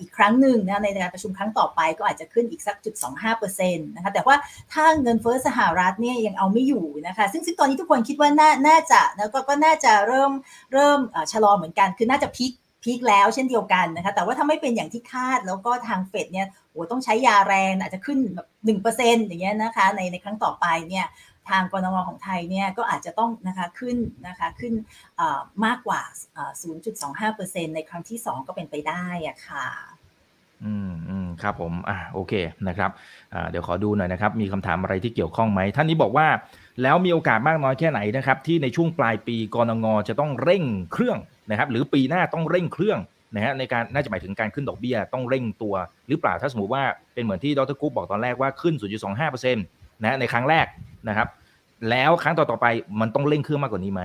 [0.00, 4.36] อีกครั้งหนึ่งนะในการประชุมครั้งต่อไปก็อาจจะขึ้นอีกสักจุดสองห้าเปอร์เซ็นต์นะคะแต่ว่า
[4.72, 10.32] ถ้าเงินเฟ้อสหรัฐเนี่ยยังเอาไม่อยู่นะคะซึ่งซึ่งตอนนี้ทุกคนคิดว่าน่าน่าจะแล้วก็ก็น่าจะเริ่ม
[10.72, 10.98] เริ่ม
[11.32, 12.52] ชะลอเหมือนกันคือน่าจะพีค
[12.82, 21.06] พีคแล้วเช่นเดียวกันนะคะ แต่ว่าถ้าไม่เป็นอย่างที่คาดแล้วก็ทางเฟดเนี่ยโอ้ต้องใช้ยาแรงอาจจะขึ้นแบบหนึ่งเปอร์เซ็นต์อย่างเงี้ยนะคะ ในในครั้งต่อไปเนี่ย
[21.50, 23.96] ทางกรงงของไทยเนี่ยก็อาจจะต้องนะคะขึ้น
[24.26, 24.74] นะคะขึ้น
[25.64, 26.00] มากกว่า
[26.88, 29.66] 0.25%ในครั้งที่ 2 ก็เป็นไปได้อะค่ะ
[30.64, 32.32] อืมอืมครับผม อ่าโอเค
[32.68, 32.90] นะครับ
[33.34, 36.26] อ่าเดี๋ยวขอดูหน่อยนะครับ มีคำถามอะไรที่เกี่ยวข้องไหม ท่านนี้บอกว่า
[36.82, 41.18] แล้วมีโอกาสมากน้อยแค่ไหนนะครับ ที่ในช่วงปลายปีกรงงจะต้องเร่งเครื่อง
[41.50, 42.98] นะครับหรือปีหน้าต้องเร่งเครื่อง
[43.34, 45.74] นะฮะในการน่าจะหมายถึงการขึ้นดอกเบี้ยต้องเร่งตัว
[46.08, 46.82] หรือเปล่าถ้าสมมติว่า
[47.14, 48.74] เป็นเหมือนที่ดรกุ๊บบอกตอนแรกว่าขึ้น
[49.38, 50.66] 0.25%นะในครั้งแรก
[51.08, 51.28] นะครับ
[51.90, 52.66] แล้วครั้งต่อๆไป
[53.00, 54.02] มันต้องเร่งเครื่องมากกว่านี้ไหม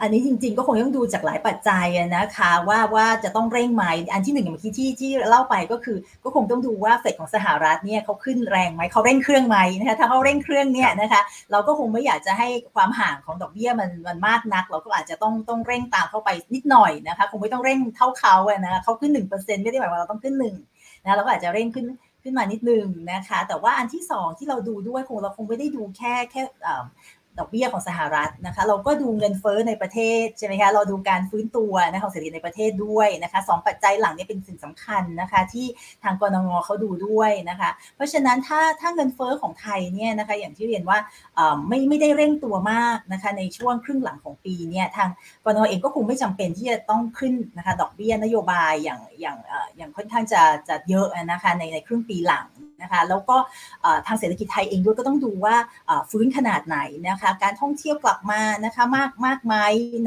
[0.00, 20.56] อันนี้จริง ๆ ก็คงต้องดูจากหลายปัจจัยนะคะว่าว่าจะต้องเร่งไหมอันที่หนึ่งเมื่อกี้ที่ที่เล่าไปก็คือ ก็คงต้องดูว่าเฟดของสหรัฐเนี่ยเขาขึ้นแรงไหมเขาเร่งเครื่องไหมนะคะถ้าเขาเร่งเครื่องเนี่ยนะคะเราก็คงไม่อยากจะให้ความห่างของดอกเบี้ยมันมันมากนัก เราก็อาจจะต้องต้องเร่งตามเข้าไปนิดหน่อยนะคะคงไม่ต้องเร่งเท่าเขาอะนะเขาขึ้นหนึ่งเปอร์เซ็นต์ไม่ได้หมายว่าเราต้องขึ้นหนึ่ง
[21.04, 21.86] นะเราก็อาจจะเร่งขึ้น
[22.22, 26.42] ขึ้นมานิดนึงนะคะ แต่ว่าอันที่สองที่เราดูด้วยคงเราคงไม่ได้ดูแค่แค่
[27.40, 35.66] ดอกเบี้ยของสหรัฐนะคะ เราก็ดูเงินเฟ้อในประเทศใช่ไหมคะ เราดูการฟื้นตัวนะของเศรษฐกิจในประเทศด้วยนะคะสองปัจจัยหลังนี้เป็นสิ่งสำคัญนะคะ ที่
[36.02, 40.98] ทางกรงงเขาดูด้วยนะคะ เพราะฉะนั้นถ้าถ้าเงินเฟ้อของไทยเนี่ยนะคะอย่างที่เรียนว่า
[41.68, 45.08] ไม่ไม่ได้เร่งตัวมากนะคะในช่วงครึ่งหลังของปีเนี่ยทาง
[45.44, 49.36] กรงงเองก็คงไม่จำเป็นที่จะต้องขึ้นนะคะดอกเบี้ยนโยบายอย่างอย่าง
[49.76, 52.46] อย่างค่อนข้างจะจะเยอะนะคะในในครึ่งปีหลัง
[52.82, 53.36] นะคะแล้วก็
[54.06, 55.56] ทางเศรษฐกิจไทยเองด้วยก็ต้องดูว่า
[56.10, 59.54] ฟื้นขนาดไหนนะคะการท่องเที่ยวกลับมานะคะมากมากไหม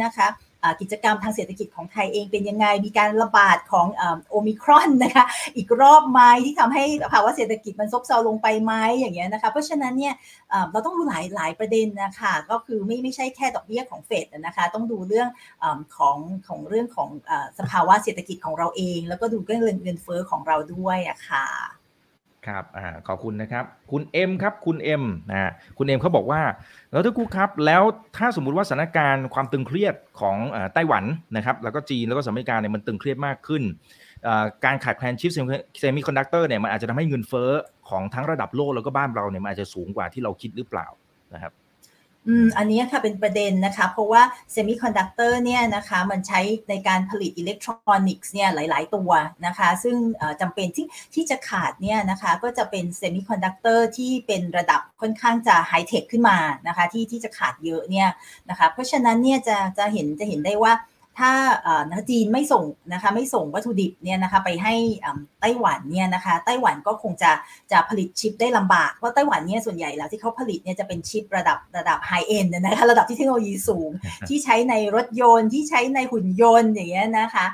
[0.03, 0.27] นะคะ
[0.81, 3.87] กิจกรรมทางเศรษฐกิจของไทยเองเป็นยังไง มีการระบาดของ
[4.29, 5.25] โอมิครอนนะคะ
[5.55, 10.13] อีกรอบไหมที่ทำให้ภาวะเศรษฐกิจมันซบเซาลงไปไหมอย่างเงี้ยนะคะ เพราะฉะนั้นเนี่ย
[10.71, 15.27] เราต้องดูหลายหลายประเด็นนะคะ ก็คือไม่ไม่ใช่แค่ดอกเบี้ยของเฟดนะคะ ต้องดูเรื่อง
[15.97, 17.09] ของของเรื่องของ
[17.59, 21.82] สภาวะเศรษฐกิจของเราเอง แล้วก็ดูเรื่องเงินเฟ้อของเราด้วยอะค่ะ
[22.47, 26.41] ครับอ่าขอบคุณนะครับ คุณเอ็มครับคุณเอ็มนะคุณเอ็มเขาบอกว่า
[26.91, 27.83] แล้วดรกุ๊กครับ แล้ว
[28.17, 30.37] ถ้าสมมุติว่าสถานการณ์ความตึงเครียดของ
[30.73, 31.03] ไต้หวัน
[31.35, 33.63] นะครับ แล้วก็จีนแล้วก็สหรัฐอเมริกาเนี่ยมันตึงเครียดมากขึ้น
[34.65, 35.31] การขาดแคลนชิป
[35.79, 37.51] เซมิคอนดักเตอร์เนี่ยมันอาจจะทำให้เงินเฟ้อ
[37.89, 40.87] ของทั้งระดับโลกแล้วก็บ้านเราเนี่ยมันอาจจะสูงกว่าที่เราคิดหรือเปล่า
[41.33, 41.53] นะครับ
[42.27, 49.11] อืมอันนี้ค่ะเป็นประเด็นนะคะ เพราะว่าเซมิคอนดักเตอร์เนี่ยนะคะมันใช้ในการผลิตอิเล็กทรอนิกส์เนี่ยหลาย ๆ ตัว
[49.45, 49.95] นะคะ ซึ่ง
[50.41, 58.09] จำเป็นที่ที่จะขาดเนี่ยนะคะก็จะเป็นเซมิคอนดักเตอร์ที่เป็นระดับค่อนข้างจะไฮเทคขึ้นมานะคะที่ที่จะขาดเยอะเนี่ย
[58.49, 60.73] นะคะเพราะฉะนั้นเนี่ยจะจะเห็นจะเห็นได้ว่า
[61.19, 61.31] ถ้า
[62.09, 64.73] จีนไม่ส่งนะคะไม่ส่งวัตถุดิบเนี่ยนะคะไปให้
[65.41, 67.31] ไต้หวันเนี่ยนะคะไต้หวันก็คงจะ
[67.71, 73.91] จะผลิตชิปได้ลำบาก เพราะไต้หวันเนี่ยส่วนใหญ่แล้วที่เขาผลิตเนี่ยจะเป็นชิประดับระดับไฮเอ็นนะคะระดับที่เทคโนโลยีสูง
[74.27, 77.45] ที่ใช้ในรถยนต์ที่ใช้ในหุ่นยนต์อย่างเงี้ยนะคะ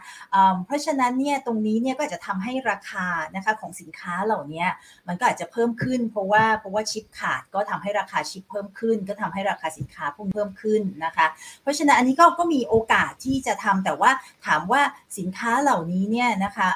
[0.65, 4.65] เพราะฉะนั้นเนี่ยตรงนี้เนี่ยก็จะทำให้ราคานะคะของสินค้าเหล่านี้
[5.07, 11.27] มันก็อาจจะเพิ่มขึ้น เพราะว่าเพราะว่าชิปขาดก็ทำให้ราคาชิปเพิ่มขึ้น ก็ทำให้ราคาสินค้าพุ่งเพิ่มขึ้นนะคะ
[11.61, 14.11] เพราะฉะนั้นอันนี้ก็ก็มีโอกาสที่จะจะทำแต่ว่า
[14.45, 14.81] ถามว่า
[15.17, 16.67] สินค้าเหล่านี้เนี่ยนะคะ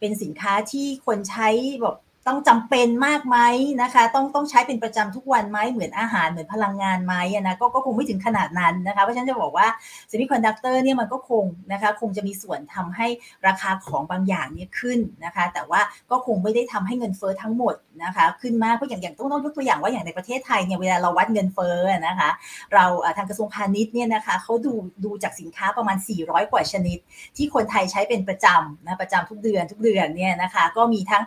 [0.00, 1.48] เป็นสินค้าที่คนใช้
[1.82, 1.96] แบบ
[2.28, 3.38] ต้องจำเป็นมากไหม
[3.82, 9.66] นะคะ ต้องต้องใช้เป็นประจำทุกวันไหมเหมือนอาหารเหมือนพลังงานไหมนะก็ก็คงไม่ถึงขนาดนั้นนะคะเพราะฉะนั้นจะบอกว่า
[10.10, 13.06] เซมิคอนดักเตอร์เนี่ยมันก็คงนะคะคงจะมีส่วนทำให้
[13.46, 22.30] ราคาของบางอย่างเนี่ยขึ้นนะคะ แต่ว่าก็คงไม่ได้ทำให้เงินเฟ้อทั้งหมด นะคะ ขึ้นมากเพราะอย่างอย่างต้องต้องยกตัวอย่างว่าอย่างในประเทศไทยเนี่ยเวลาเราวัดเงินเฟ้อนะคะ
[22.74, 22.84] เรา
[23.16, 24.72] ทางกระทรวงพาณิชย์เนี่ยนะคะเขาดู
[25.04, 26.98] ดูจากสินค้าประมาณ 400 กว่าชนิด
[27.36, 31.22] ที่คนไทยใช้เป็นประจำนะประจำทุกเดือนทุกเดือนเนี่ยนะคะก็มีทั้ง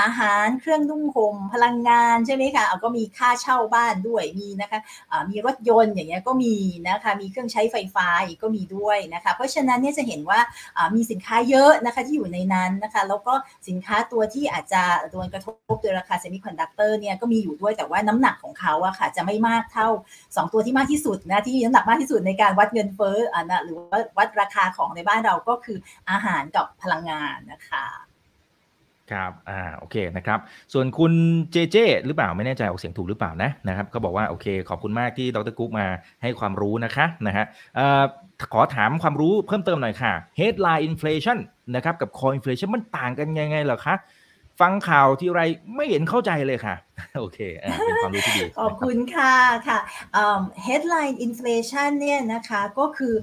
[0.00, 4.80] อาหารเครื่องนุ่งห่มพลังงานใช่ไหมคะเอาก็มีค่าเช่าบ้านด้วยมีนะคะ
[5.30, 6.54] มีรถยนต์อย่างเงี้ยก็มี
[6.88, 10.40] นะคะมีเครื่องใช้ไฟฟ้าอีกก็มีด้วยนะคะเพราะฉะนั้นเนี่ยจะเห็นว่า
[10.94, 13.34] มีสินค้าเยอะนะคะที่อยู่ในนั้นนะคะแล้วก็
[13.68, 19.88] สินค้าตัวที่อาจจะโดนกระทบโดยราคาเซมิคอนดักเตอร์เนี่ยก็มีอยู่ด้วยแต่ว่าน้ำหนักของเขาอะค่ะจะไม่มากเท่า
[20.20, 25.78] 2 ตัวที่มากที่สุดนะที่น้ำหนักมากที่สุดในการวัดเงินเฟ้ออะนะหรือว่าวัดราคาของในบ้านเราก็คือ
[26.10, 27.86] อาหารกับพลังงานนะคะ
[29.12, 30.38] ครับ อ่า โอเค นะครับ
[30.72, 31.12] ส่วนคุณ
[31.52, 31.76] เจเจ
[32.06, 35.86] หรือเปล่า ไม่แน่ใจออกเสียงถูกหรือเปล่านะ นะครับเขาบอกว่า โอเค ขอบคุณมากที่ดรกุ๊กมา
[36.22, 37.44] ให้ความรู้นะคะ นะฮะ
[37.76, 38.04] เอ่อ
[38.52, 41.38] ขอถามความรู้เพิ่มเติมหน่อยค่ะ headline inflation
[41.74, 43.94] นะครับ กับ core inflation มันต่างกันยังไงเหรอคะ
[44.60, 45.40] ฟังข่าวที่ไร
[45.76, 46.76] ไม่เห็นเข้าใจเลยค่ะ
[47.18, 49.34] โอเคอ่าเป็นความรู้ที่ดี ขอบคุณค่ะ
[49.68, 49.78] ค่ะ
[50.66, 53.14] headline inflation เนี่ยนะคะก็คือ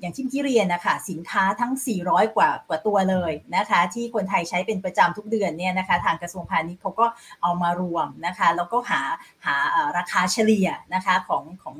[0.00, 1.72] อย่างที่พี่เรียนนะคะสินค้าทั้ง
[2.04, 7.06] 400 กว่ากว่าตัวเลยนะคะ ที่คนไทยใช้เป็นประจำทุกเดือนเนี่ยนะคะ ทางกระทรวงพาณิชย์เขาก็
[7.42, 9.02] เอามารวมนะคะ แล้วก็หา
[9.46, 9.56] หา
[9.96, 11.76] ราคาเฉลี่ยนะคะของของ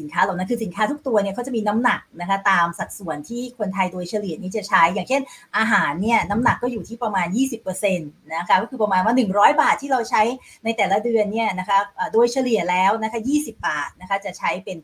[0.00, 5.22] สินค้าเหล่านั้นคือสินค้าทุกตัวเนี่ยเขาจะมีน้ำหนักนะคะตามสัดส่วนที่คนไทยโดยเฉลี่ยนี้จะใช้ อย่างเช่น
[5.58, 7.26] อาหารเนี่ยน้ำหนักก็อยู่ที่ประมาณ
[7.62, 10.22] 20%นะคะก็คือประมาณว่า 100 บาทที่เราใช้
[10.64, 11.78] ในแต่ละเดือนเนี่ยนะคะ
[12.12, 14.78] โดยเฉลี่ยแล้วนะคะ20 บาทนะคะจะใช้เป็น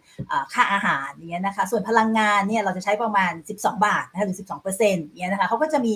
[0.52, 5.92] ค่าอาหารเนี่ยนะคะส่วนพลังงานเนี่ยเราจะใช้ประมาณ 12 บาทนะคะหรือ 12%เนี่ยนะคะเขาก็จะมี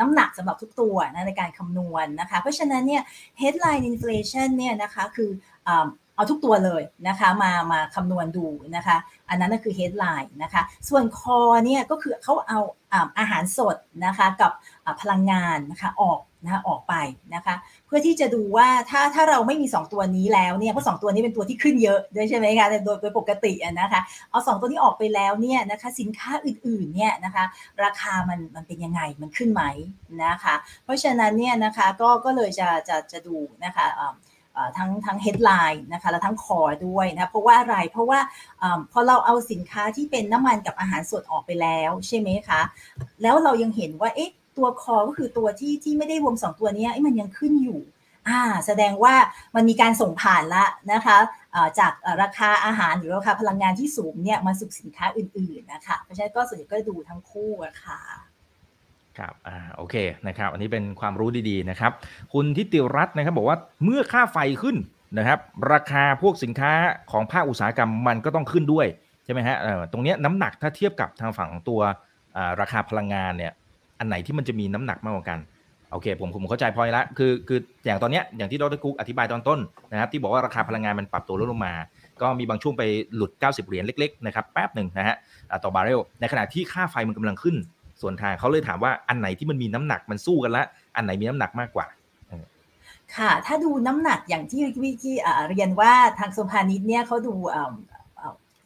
[0.00, 3.02] น้ำหนักสำหรับทุกตัวนะในการคำนวณนะคะเพราะฉะนั้นเนี่ย
[3.40, 5.30] headline inflation เนี่ยนะคะคือ
[6.16, 8.96] เอาทุกตัวเลยนะคะมามาคำนวณดูนะคะ
[9.28, 12.60] อันนั้นก็คือ headline นะคะ ส่วน core เนี่ยก็คือเขาเอา
[13.18, 14.52] อาหารสดนะคะกับ
[15.00, 16.94] พลังงานนะคะออกนะคะออกไป
[17.34, 17.54] นะคะ
[17.86, 24.00] เพื่อที่จะดูว่าถ้าถ้าเราไม่มี 2 ตัวนี้แล้วเนี่ยเพราะสตัวนี้เป็นตัวที่ขึ้นเยอะด้วยใช่ไหมคะโดยโดยปกตินะคะ
[24.30, 27.44] เอา2ตัวนี้ออกไปแล้วเนี่ยนะคะสินค้าอื่นๆเนี่ยนะคะ
[27.84, 29.62] ราคามันมันเป็นยังไงมันขึ้นไหม
[30.24, 33.86] นะคะ เพราะฉะนั้นเนี่ยนะคะก็ก็เลยจะจะจะดูนะคะ
[34.78, 38.20] ทั้งทั้ง headline นะคะและทั้งคอด้วยนะเพราะว่าอะไรเพราะว่า
[38.62, 42.60] อพอเราเอาสินค้าที่เป็นน้ำมันกับอาหารสดออกไปแล้วใช่ไหมคะ
[43.22, 47.80] แล้วเรายังเห็นว่าเอ๊ะตัวคอก็คือตัวที่ที่ไม่ได้รวม 2 ตัวนี้มันยังขึ้นอยู่
[48.28, 49.14] อ่าแสดงว่า
[49.54, 51.16] มันมีการส่งผ่านละนะคะ
[51.78, 51.92] จาก
[52.22, 58.00] ราคาอาหารหรือราคาพลังงานที่สูงเนี่ยมาสู่สินค้าอื่นๆนะคะเพราะฉะนั้นก็ส่วนใหญ่ก็ดูทั้งคู่อะค่ะ
[59.18, 59.94] ครับ อ่า โอเค
[60.28, 61.92] นะครับ อันนี้เป็นความรู้ดีๆ นะครับ
[62.32, 64.76] คุณทิติรัตน์นะครับ บอกว่าเมื่อค่าไฟขึ้น
[65.18, 65.38] นะครับ
[65.72, 66.72] ราคาพวกสินค้า
[67.12, 68.86] ของภาคอุตสาหกรรมมันก็ต้องขึ้นด้วย
[69.24, 69.56] ใช่ไหมฮะ
[69.92, 71.80] ตรงนี้น้ำหนักถ้าเทียบกับทางฝั่งตัว
[72.60, 73.52] ราคาพลังงานเนี่ย
[73.98, 75.38] อันไหนที่มันจะมีน้ำหนักมากกว่ากัน
[75.92, 79.58] โอเค ผมผมเข้าใจพอยละ คือ คืออย่างตอนเนี้ย อย่างที่ดรกุ๊กอธิบายตอนต้น
[79.92, 81.74] นะครับ ที่บอกว่าราคาพลังงานมันปรับตัวลดลงมา
[82.22, 82.82] ก็มีบางช่วงไป
[83.14, 85.16] หลุด 90 เหรียญเล็ก ๆ นะครับ แป๊บหนึ่งนะฮะ
[85.64, 87.56] ต่อบาร์เรล ในขณะที่ค่าไฟมันกำลังขึ้น
[88.00, 90.64] ส่วนทางเขาเลยถามว่าอันไหนที่มันมีน้ำหนักมันสู้กันละ
[90.96, 91.86] อันไหนมีน้ำหนักมากกว่า
[93.16, 95.16] ค่ะ ถ้าดูน้ำหนักอย่างที่วิกี้
[95.48, 97.34] เรียนว่าทางสมพานิชเนี่ยเขาดู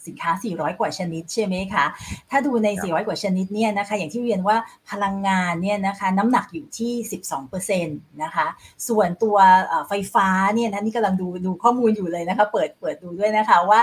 [0.07, 1.85] สินค้า 400 กว่าชนิดใช่ไหมคะ
[2.31, 4.57] ถ้าดูใน 400 กว่าชนิดเนี่ยนะคะอย่างที่เรียนว่า
[4.91, 6.93] พลังงานเนี่ยนะคะน้ำหนักอยู่ที่
[7.59, 8.47] 12%นะคะ
[8.89, 9.37] ส่วนตัว
[9.89, 13.81] ไฟฟ้าเนี่ยนะนี่กำลังดูดูข้อมูลอยู่เลยนะคะเปิดเปิดดูด้วยนะคะว่า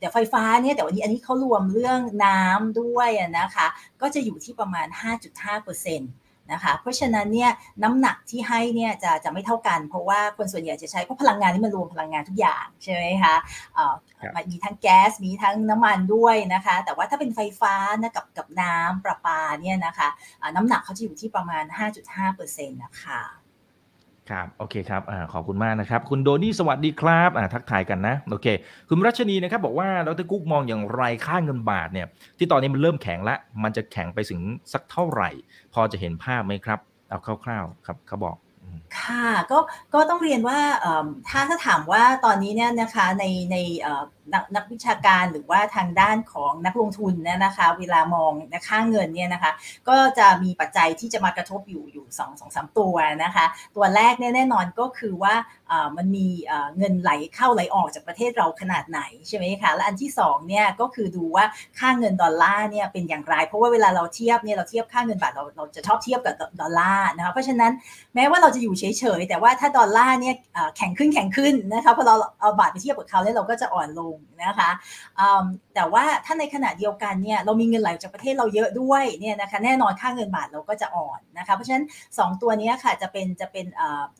[0.00, 3.08] แต่ไฟฟ้าเนี่ยแต่วันนี้อันนี้เขารวมเรื่องน้ำด้วย
[3.38, 3.66] นะคะ
[4.00, 7.50] ก็จะอยู่ที่ประมาณ 5.5% นะคะ เพราะฉะนั้นเนี่ย
[7.82, 13.34] น้ำหนักที่ให้เนี่ยจะจะไม่เท่ากัน เพราะว่าคนส่วนใหญ่จะใช้เพราะพลังงานนี่มันรวมพลังงานทุกอย่างใช่ไหมคะ
[14.50, 20.08] มีทั้งแก๊สมีทั้งน้ำมันด้วยนะคะ แต่ว่าถ้าเป็นไฟฟ้านะกับกับน้ำประปาเนี่ยนะคะ
[20.56, 21.64] น้ำหนักเขาจะอยู่ที่ประมาณ
[22.18, 23.41] 5.5%นะคะ
[24.30, 28.46] ครับโอเคครับอขอบคุณมากนะครับ คุณโดนี่สวัสดีครับทักทายกันนะโอเค
[28.88, 32.06] คุณรัชนีนะครับบอกว่าดรกุ๊กมองอย่างไรค่าเงินบาทเนี่ย
[32.38, 34.40] ที่ตอนนี้มันเริ่มแข็งแล้วมันจะแข็งไปถึง
[34.72, 35.30] สักเท่าไหร่
[35.74, 38.36] พอจะเห็นภาพไหมครับ เอาคร่าวๆครับเขาบอก
[39.00, 39.58] ค่ะก็
[39.94, 40.58] ก็ต้องเรียนว่า
[41.28, 43.56] ถ้าถ้าถามว่าตอนนี้เนี่ยนะคะในใน
[44.34, 49.52] นักนักวิชาการหรือว่าทางด้านของนักลงทุนเนี่ยนะคะ เวลามองนะค่าเงินเนี่ยนะคะ
[49.88, 53.44] ก็จะมีปัจจัยที่จะมากระทบอยู่อยู่สองสองสามตัวนะคะ
[53.76, 55.34] ตัวแรกเนี่ยแน่นอนก็คือว่า
[55.96, 56.28] มันมี
[56.78, 61.44] เงินไหลเข้าไหลออกจากประเทศเราขนาดไหนใช่ไหมคะและอันที่2เนี่ยก็คือดูว่า
[61.78, 67.72] ค่าเงินดอลลาร์เนี่ยเป็นอย่างไร เพราะว่าเวลาเราเทียบเนี่ยเราเทียบค่าเงินบาทเราเราจะชอบเทียบกับดอลลาร์นะคะเพราะฉะนั้น
[68.14, 68.84] แม้ว่าเราจะอยู่เฉ
[69.18, 70.34] ยๆแต่ว่าถ้าดอลลาร์เนี่ย
[70.76, 74.11] แข็งขึ้นแข็งขึ้นนะคะพอเราเอาบาทไปเทียบกับเขาเนี่ยเราก็จะอ่อนลง
[74.44, 74.70] นะคะ
[75.74, 83.66] แต่ว่าถ้าในขณะเดียวกันเนี่ยเรามีเงินไหลจากประเทศเราเยอะด้วยเนี่ยนะคะแน่นอนค่าเงินบาทเราก็จะอ่อนนะคะเพราะฉะนั้น 2 ตัวนี้ค่ะจะเป็นจะเป็น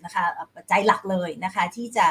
[0.04, 0.24] นะคะ
[0.54, 2.06] ปัจจัยหลักเลยนะคะที่จะ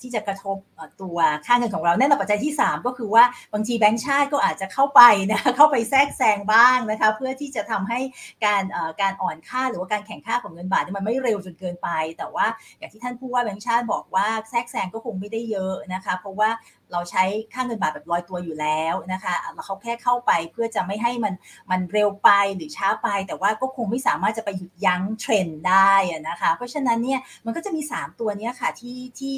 [0.00, 0.56] ที่จะกระทบ
[1.02, 8.00] ตัวค่าเงินของเราแน่นอนปัจจัยที่ 3 ก็คือว่าบางทีแบงก์ชาติก็อาจจะเข้าไปนะเข้าไปแทรกแซงบ้างนะคะเพื่อที่จะทำให้
[8.44, 8.62] การ
[9.00, 12.46] การอ่อนค่าหรือว่าการแข่งค่าของเงินบาทมันไม่เร็วจนเกินไป แต่ว่า
[12.78, 16.50] อย่างที่ท่านผู้ว่าแบงก์ชาติบอกว่าแทรกแซงก็คงไม่ได้เยอะนะคะเพราะว่า
[16.92, 21.34] เราใช้ค่าเงินบาทแบบลอยตัวอยู่แล้วนะคะเขาแค่เข้าไปเพื่อจะไม่ให้มัน
[21.70, 25.92] มันเร็วไปหรือช้าไป แต่ว่าก็คงไม่สามารถจะไปหยุดยั้งเทรนด์ได้
[26.28, 29.32] นะคะ เพราะฉะนั้นเนี่ยมันก็จะมี 3 ตัวนี้ค่ะที่ที่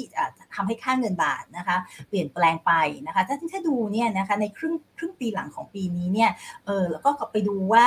[0.55, 1.77] ทำให้ค่าเงินบาทนะคะ
[2.09, 2.71] เปลี่ยนแปลงไป
[3.05, 6.31] นะคะถ้าถ้าดูเนี่ยนะคะในครึ่งครึ่งปีหลังของปีนี้เนี่ย
[6.65, 7.85] เออแล้วก็ไปดูว่า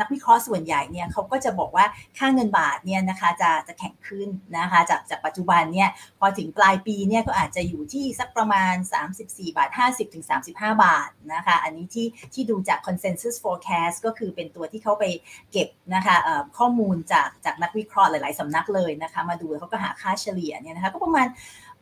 [0.00, 1.86] นักวิเคราะห์ส่วนใหญ่เนี่ยเขาก็จะบอกว่า
[2.18, 4.28] ค่าเงินบาทเนี่ยนะคะจะจะแข็งขึ้น
[4.58, 8.59] นะคะจากจากปัจจุบันเนี่ยพอถึงปลายปีเนี่ยก็อาจจะอยู่ที่สักประมาณ
[9.02, 10.52] 34 บาท 50 ถึง 35
[10.84, 15.04] บาทนะคะ อันนี้ที่ที่ดูจาก consensus forecast ก็คือเป็นตัวที่เขาไป
[15.52, 16.16] เก็บนะคะ
[16.58, 21.26] ข้อมูลจากจากนักวิเคราะห์หลาย ๆสำนักเลยนะคะ มาดูเขาก็หาค่าเฉลี่ยเนี่ยนะคะ ก็ประมาณ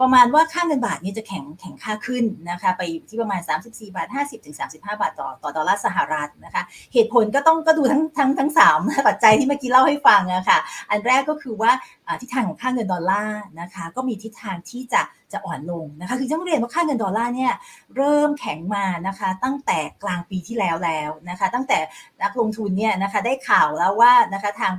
[0.00, 10.58] ประมาณว่าค่าเงินบาทนี้จะแข็งแข็งค่าขึ้นนะคะไปที่ประมาณ 34 บาท 50ถึง35 บาทต่อต่อดอลลาร์สหรัฐนะคะเหตุผลก็ต้องก็ดูทั้งทั้งทั้งสามปัจจัยที่เมื่อกี้เล่าให้ฟังอะคะ่ะ
[10.90, 11.70] อันแรกก็คือว่า
[12.20, 17.52] ทิศทางของค่าเงินดอลลาร์นะคะก็มีทิศทางที่จะจะอ่อนลงนะคะคือต้องเรียนว่าค่าเงินดอลลาร์เนี่ย
[17.96, 21.78] เริ่มแข็งมานะคะตั้งแต่กลางปีที่แล้วแล้วนะคะตั้งแต่
[22.22, 24.72] นักลงทุนเนี่ยนะคะได้ข่าวแล้วว่านะคะทาง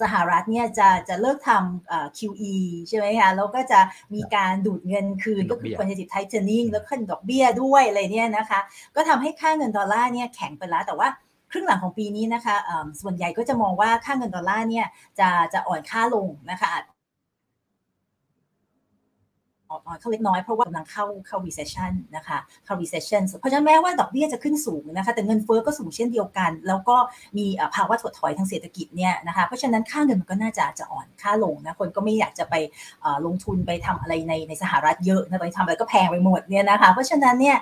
[0.00, 2.54] สหรัฐเนี่ยจะจะเลิกทำ QE
[2.88, 3.80] ใช่ไหมคะแล้วก็จะ
[4.14, 8.60] มีการดูดเงินคืนก็คือ quantitative tightening แล้วขึ้นดอกเบี้ยด้วยอะไรเนี่ยนะคะ
[8.96, 11.08] ก็ทำให้ค่าเงินดอลลาร์เนี่ยแข็งไปแล้วแต่ว่า
[11.50, 12.56] ครึ่งหลังของปีนี้นะคะ
[13.00, 14.86] ส่วนใหญ่ก็จะมองว่าค่าเงินดอลลาร์เนี่ย
[15.18, 16.70] จะจะอ่อนค่าลงนะคะ
[19.86, 26.96] อ่อนเขาเล็กน้อยเพราะว่ากำลังเข้าเข้า recession นะคะเข้า recession เพราะฉะนั้นแม้ว่าดอกเบี้ยจะขึ้นสูงนะคะแต่เงินเฟ้อก็สูงเช่นเดียวกัน แล้วก็
[27.38, 32.54] มีภาวะถดถอยทางเศรษฐกิจเนี่ยนะคะเพราะฉะนั้นค่าเงินมันก็น่าจะจะอ่อนค่าลงนะคนก็ไม่อยากจะไป
[33.26, 37.56] ลงทุนไปทำอะไรในในสหรัฐเยอะนะไปทำอะไรก็แพงไปหมดเนี่ยนะคะเพราะฉะนั้นเนี่ย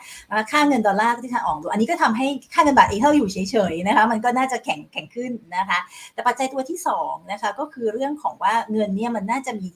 [0.51, 5.79] ค่าเงินดอลลาร์ที่ทางออกดูอันนี้ก็ทำให้ค่าเงินบาทเองถ้าอยู่เฉยๆนะคะมันก็น่าจะแข็งแข็งขึ้นนะคะ
[6.15, 9.69] แต่ปัจจัยตัวที่2นะคะก็คือเรื่องของว่าเงินเนี่ยมันน่าจะมี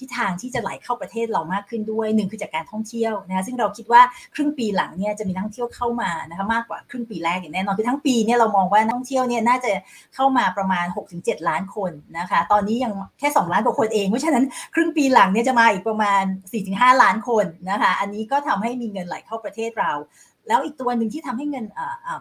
[0.00, 4.02] ทิศทางที่จะไหลเข้าประเทศเรามากขึ้นด้วยหนึ่งคือจากการท่องเที่ยวนะคะซึ่งเราคิดว่า
[4.34, 9.70] ครึ่งปีหลังเนี่ยจะมีนักท่องเที่ยวเข้ามานะคะมากกว่าครึ่งปีแรกอย่างแน่นอนคือทั้งปีเนี่ยเรามองว่านักท่องเที่ยวเนี่ยน่าจะ
[10.14, 16.22] เข้ามาประมาณ 6-7 ล้านคนนะคะตอนนี้ยังแค่ 2 ล้านกว่าคนเองเพราะฉะนั้นครึ่งปีหลังเนี่ยจะมาอีกประมาณ
[16.62, 19.92] 4-5 ล้านคนนะคะอันนี้ก็ทำให้มีเงินไหลเข้าประเทศเรา
[20.48, 21.64] แล้วอีกตัวหนึ่งที่ทำให้เงิน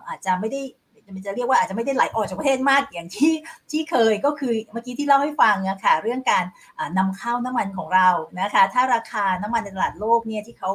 [0.07, 0.61] อาจจะไม่ได้
[1.15, 3.33] มันจะเรียกว่าอาจจะไม่ได้ไหลออกจากประเทศมากอย่างที่
[3.71, 6.45] ที่เคยก็คือเมื่อกี้ที่เล่าให้ฟังอะค่ะเรื่องการ
[6.97, 8.09] นำเข้าน้ำมันของเรา
[8.41, 10.69] นะคะ ถ้าราคาน้ำมันในตลาดโลกเนี่ยที่เขา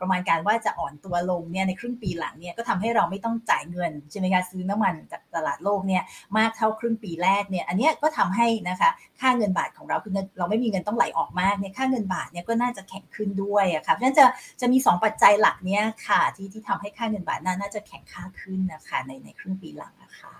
[0.00, 6.02] ประมาณการว่าจะอ่อนตัวลงเนี่ยในครึ่งปีหลังเนี่ยก็ทำให้เราไม่ต้องจ่ายเงินใช่ไหมคะซื้อน้ำมันจากตลาดโลกเนี่ย
[6.38, 14.26] มากเท่าครึ่งปีแรกเนี่ยอันนี้ก็ทำให้นะคะค่าเงินบาทของเราคือเราไม่มีเงินต้องไหลออกมากเนี่ยค่าเงินบาทเนี่ยก็น่าจะแข็งขึ้นด้วยอะค่ะเพราะฉะนั้นจะ
[14.60, 20.32] จะมี 2 ปัจจัยหลักเนี่ยค่ะที่ที่ทำให้ค่าเงินบาทน่าจะแข็งค่าขึ้นนะคะในในครึ่งปีหลังนะคะ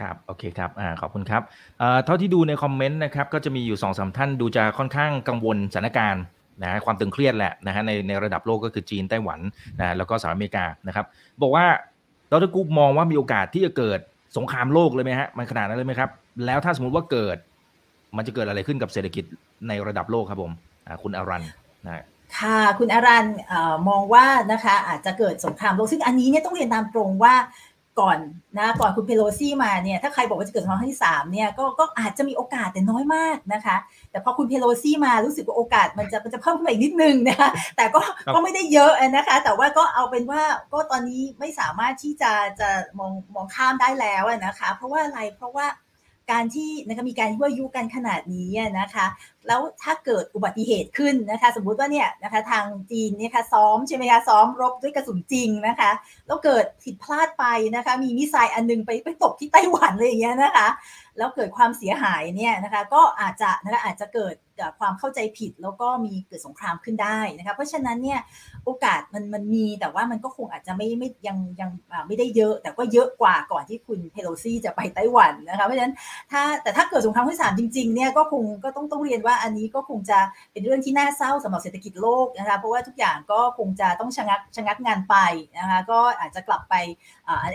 [0.00, 1.42] ครับโอเคครับอ่าขอบคุณครับ
[1.78, 6.24] เอ่อเท่าที่ดูในคอมเมนต์นะครับก็จะมีอยู่2อสท่านดูจะค่อนข้างกังวลสถานการณ์
[6.62, 9.40] นะความตึงเครียดแหละนะฮะในในระดับโลกก็คือจีนไต้หวัน
[9.80, 11.06] นะแล้วก็สหรัฐอเมริกานะครับ
[11.42, 11.66] บอกว่า
[12.32, 14.00] ดรกุ๊ปมองว่ามีโอกาสที่จะเกิด
[14.36, 16.10] สงครามโลกเลยไหมฮะมันขนาดนั้นเลยไหมครับ
[16.46, 17.36] แล้วถ้าสมมติว่าเกิด
[18.16, 19.24] มันจะเกิดอะไรขึ้นกับเศรษฐกิจ
[19.68, 20.52] ในระดับโลกครับผม
[21.02, 21.42] คุณอารัน
[21.86, 22.04] นะ
[22.38, 23.26] ค่ะคุณอารัน
[23.88, 27.34] มองว่านะคะอาจจะเกิดสงครามโลกซึ่งอันนี้เนี่ยต้องเรียนตามตรงว่า
[28.00, 28.18] ก่อน
[28.58, 33.76] นะก่อนคุณเพโลซี่มาเนี่ยถ้าใครบอกว่าจะเกิดสงครามที่สามเนี่ยก็ก็อาจจะมีโอกาสแต่น้อยมากนะคะ
[34.10, 38.00] แต่พอคุณเพโลซี่มารู้สึกว่าโอกาสมันจะมันจะเพิ่มขึ้นมาอีกนิดนึงนะคะแต่ก็
[38.34, 45.66] ก็ไม่ได้เยอะนะคะ แต่ว่าก็เอาเป็นว่าก็ตอนนี้ไม่สามารถที่จะจะมองมองข้ามได้แล้วนะคะ เพราะว่าอะไรเพราะว่า
[46.30, 49.06] การที่นะคะมีการยั่วยุกันขนาดนี้นะคะ
[49.46, 55.90] แล้วถ้าเกิดอุบัติเหตุขึ้นนะคะ สมมุติว่าเนี่ยนะคะทางจีนเนี่ยค่ะซ้อมใช่ไหมคะซ้อมรบด้วยกระสุนจริงนะคะ
[56.26, 57.44] แล้วเกิดผิดพลาดไป
[57.76, 60.68] นะคะ มีมิสไซล์อันนึงไปไปตกที่ไต้หวันเลยอย่างเงี้ยนะคะ
[61.18, 64.34] แล้วเกิดความเสียหายเนี่ยนะคะก็อาจจะนะคะอาจจะเกิด
[64.80, 68.20] ความเข้าใจผิดแล้วก็มีเกิดสงครามขึ้นได้นะคะเพราะฉะนั้นเนี่ย
[68.64, 71.70] โอกาสมันมันมีแต่ว่ามันก็คงอาจจะไม่ไม่ยังยัง
[72.06, 75.94] ไม่ได้เยอะ แต่ก็เยอะกว่าก่อนที่คุณเพโลซี่จะไปไต้หวันนะคะเพราะฉะนั้น
[76.30, 80.18] ถ้าแต่ถ้าเกิดสงครามที่สามจริงๆเนี่ยก็คงก็ต้องต้องเรียนว่าาอันนี้ก็คงจะ
[80.52, 85.16] เป็นเรื่องที่น่าเศร้าสำหรับเศรษฐกิจโลกนะคะเพราะว่าทุกอย่างก็คงจะต้องชะงักชะงักงานไป
[85.58, 86.74] นะคะก็อาจจะกลับไป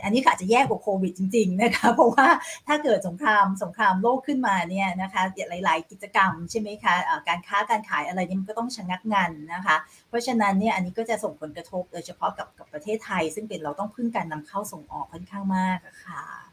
[0.03, 2.27] อันนี้อาจจะแย่กว่าโควิดจริงๆนะคะเพราะว่า
[2.67, 6.95] ถ้าเกิดสงครามสงครามโลกขึ้นมาเนี่ยนะคะหลาย ๆ กิจกรรมใช่ไหมคะ
[7.27, 9.75] การค้าการขายอะไรนี่มันก็ต้องชะงักงานนะคะ
[10.09, 16.44] เพราะฉะนั้นเนี่ยอันนี้ก็จะส่งผลกระทบโดยเฉพาะกับกับประเทศไทย ซึ่งเป็นเราต้องพึ่งการนำเข้าส่งออกค่อนข้างมากค่ะ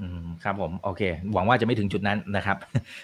[0.00, 1.02] อืมครับผมโอเค
[1.34, 2.56] หวังว่าจะไม่ถึงจุดนั้นนะครับ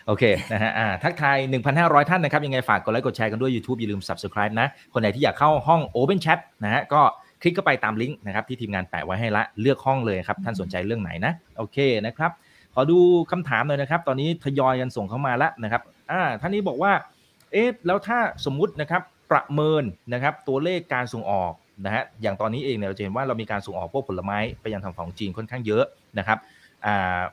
[0.07, 1.37] โอเคนะฮะอ่าทักทาย
[1.75, 7.03] 1,500 ท่านนะครับ ยังไงฝากกดไลค์กดแชร์กันด้วย YouTube อย่าลืม Subscribe นะ คนไหนที่อยากเข้าห้อง Open Chat นะฮะก็
[7.43, 12.31] คลิกเข้าไปตามลิงก์นะครับที่ทีมงานแปะไว้ให้ละเลือกห้องเลยครับ ท่านสนใจเรื่องไหนนะ โอเคนะครับ
[12.75, 12.99] ขอดู
[13.31, 16.93] คำถามหน่อยนะครับ ตอนนี้ทยอยกันส่งเข้ามาแล้วนะครับอ่าท่านนี้บอกว่า
[17.53, 19.83] เอ๊ะแล้วถ้าสมมุตินะครับประเมิน
[20.13, 21.53] นะครับตัวเลขการส่งออก
[21.85, 25.85] นะฮะอย่างตอนนี้เองเนี่ยเราจะเห็นว่าเรามีการส่งออกพวกผลไม้ไปยังทางฝั่งจีนค่อนข้างเยอะ
[26.19, 26.39] นะครับ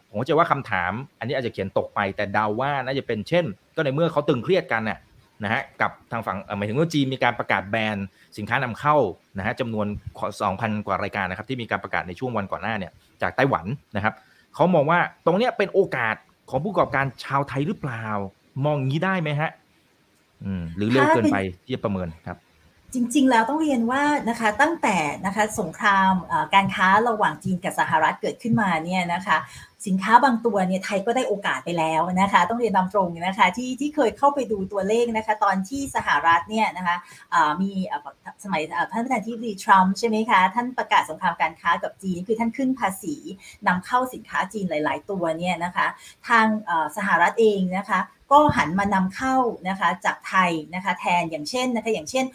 [0.08, 5.00] ผมก็จะว่าคำถาม อันนี้อาจจะเขียนตกไปแต่เดาว่าน่าจะเป็นเช่น ก็ในเมื่อเขาตึงเครียดกันน่ะ
[5.44, 7.98] นะฮะกับทางฝั่งหมายถึงว่าจีนมีการประกาศแบน
[8.38, 8.96] สินค้านำเข้า
[9.38, 9.88] นะฮะจำนวน
[10.38, 14.14] 2,000 กว่ารายการนะครับที่มีการประกาศในช่วงวันก่อนหน้าเนี่ยจากไต้หวันนะครับ
[14.56, 16.16] เขามองว่าตรงเนี้ยเป็นโอกาส
[16.50, 18.06] ของผู้ประกอบการชาวไทยหรือเปล่า
[18.66, 19.52] มองงี้ได้ไหมฮะ
[20.44, 22.38] อืมหรือเร็วเกินไปที่จะประเมินครับ
[22.94, 26.12] จริง ๆ แล้วต้องเรียนว่านะคะตั้งแต่นะคะสงคราม
[26.54, 29.38] การค้าระหว่างจีนกับสหรัฐเกิดขึ้นมาเนี่ยนะคะ
[29.88, 36.96] สินค้าบางตัวเนี่ยไทยก็ได้โอกาสไปแล้วนะคะ ต้องเรียนตามตรงนะคะที่ที่เคยเข้าไปดูตัวเลขนะคะ ตอนที่สหรัฐเนี่ยนะคะ
[37.62, 37.72] มี
[38.44, 43.16] สมัยท่านประธานที่ดีทรัมป์ใช่ไหมคะ ท่านประกาศสงครามการค้ากับจีนคือท่านขึ้นภาษี
[43.68, 45.88] นำเข้าสินค้าจีนหลาย ๆ ตัวเนี่ยนะคะ
[46.28, 46.46] ทาง
[46.98, 49.36] สหรัฐเองนะคะก็หันมานำเข้า
[49.70, 52.26] นะคะจากไทยนะคะแทนอย่างเช่นนะคะอย่างเช่น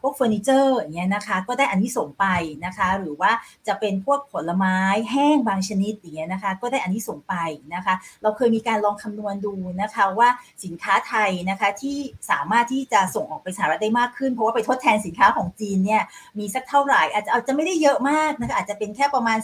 [0.00, 2.26] พวกเฟอร์นิเจอร์อย่างเงี้ยนะคะก็ได้อันนี้ส่งไป
[2.64, 3.30] นะคะหรือว่า
[3.66, 4.76] จะเป็นพวกผลไม้
[5.10, 7.34] แห้งบางชนิดอย่างเงี้ยนะคะก็ได้อันนี้ส่งไป
[7.74, 10.28] นะคะ เราเคยมีการลองคำนวณดูนะคะว่า
[10.64, 11.96] สินค้าไทยนะคะที่
[12.30, 16.02] สามารถที่จะส่งออกไปสหรัฐได้มากขึ้น เพราะว่าไปทดแทนสินค้าของจีนเนี่ย
[16.38, 19.38] มีสักเท่าไหร่อาจจะอาจจะไม่ได้เยอะมากนะคะอาจจะเป็นแค่ประมาณ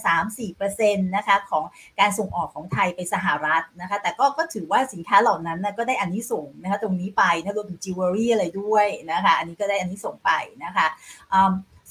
[0.51, 1.65] 3-4%นะคะของ
[2.01, 10.31] การส่งออกของไทยไปสหรัฐนะคะ แต่ก็ก็ถือว่าสินค้าเหล่านั้นนะก็ได้อันนี้ส่งนะคะตรงนี้ไปนะรวมถึงจิวเวลรี่อะไรด้วยนะคะ อันนี้ก็ได้อันนี้ส่งไป
[10.65, 10.87] นะคะ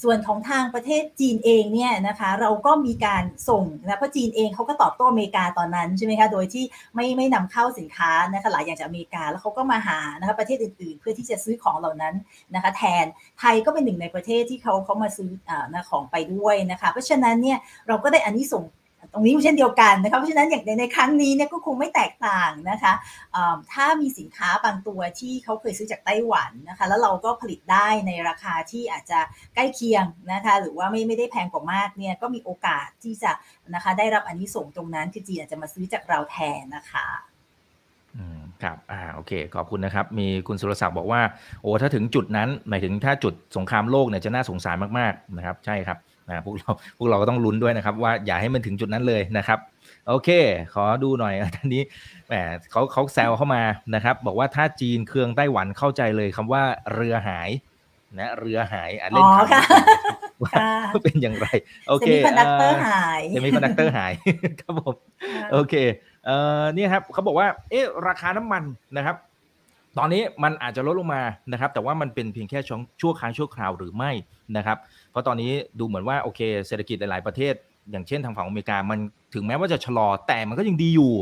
[0.02, 12.14] ส่วนของทางประเทศจีนเองเนี่ยนะคะเราก็มีการส่งนะเพราะจีนเองเขาก็ตอบโต้อเมริกาตอนนั้นใช่ไหมคะโดยที่ไม่ไม่นำเข้าสินค้านะคะหลายอย่างจากอเมริกาแล้วเขาก็มาหานะคะประเทศอื่นๆ เพื่อที่จะซื้อของเหล่านั้น
[12.54, 13.06] นะคะแทน
[13.38, 15.50] ไทยก็เป็นหนึ่งในประเทศที่เขาเขามาซื้ออ
[15.90, 17.58] ของไปด้วยนะคะเพราะฉะนั้นเนี่ย
[17.88, 18.64] เราก็ได้อันนี้ส่ง
[19.12, 22.92] ตรงนี้เช่นเดียวกันนะคะเพราะฉะนั้นอย่างในในครั้งนี้เนี่ยก็คงไม่แตกต่างนะคะ
[23.72, 29.20] ถ้ามีสินค้าบางตัวที่เขาเคยซื้อจากไต้หวันนะคะแล้วเราก็ผลิตได้ในราคาที่อาจจะ
[29.54, 33.32] ใกล้เคียงนะคะหรือว่าไม่ไม่ได้แพงกว่ามากเนี่ยก็มีโอกาสที่จะ
[33.74, 37.08] นะคะได้รับอันนี้ส่งตรงนั้นคือจีนอาจจะมาซื้อจากเราแทนนะคะ
[38.16, 41.22] อืมครับอ่าโอเค ขอบคุณนะครับ มีคุณสุรศักดิ์บอกว่า
[41.62, 45.98] โอ้ถ้าถึงจุดนั้น หมายถึงถ้าจุดสงครามโลกเนี่ยจะน่าสงสารมากๆนะครับ ใช่ครับ
[46.30, 49.58] นะพวกเราพวกเราก็ต้องลุ้นด้วยนะครับ ว่าอย่าให้มันถึงจุดนั้นเลยนะครับ
[50.08, 50.28] โอเค
[50.74, 51.82] ขอดูหน่อยท่านนี้
[52.28, 52.34] แหม
[52.70, 53.62] เขาเขาแซวเข้ามา
[53.94, 56.62] นะครับ บอกว่าถ้าจีนเครื่องไต้หวันเข้าใจเลยคำว่า
[56.94, 57.50] เรือหาย
[58.18, 59.46] นะเรือหายอะเล่นข่าว
[60.42, 61.46] ว่าเป็นอย่างไร
[61.88, 64.12] โอเคเซมิคอนดักเตอร์หายเซมิคอนดักเตอร์หาย
[64.60, 64.94] ครับผม
[65.52, 65.74] โอเค
[66.26, 68.62] เอ่อนี่ครับเขาบอกว่าเอ๊ะราคาน้ำมัน
[68.96, 69.16] นะครับ
[69.98, 71.22] ตอนนี้มันอาจจะลดลงมา
[71.52, 74.10] นะครับ แต่ว่ามันเป็นเพียงแค่ช่วงชั่วครั้งชั่วคราวหรือไม่
[74.56, 74.78] นะครับ
[75.10, 77.54] เพราะตอนนี้ดูเหมือนว่าโอเค เศรษฐกิจหลาย ๆประเทศ
[77.90, 78.98] อย่างเช่นทางฝั่งอเมริกา มัน
[79.34, 81.12] ถึงแม้ว่าจะชะลอแต่มันก็ยังดีอยู่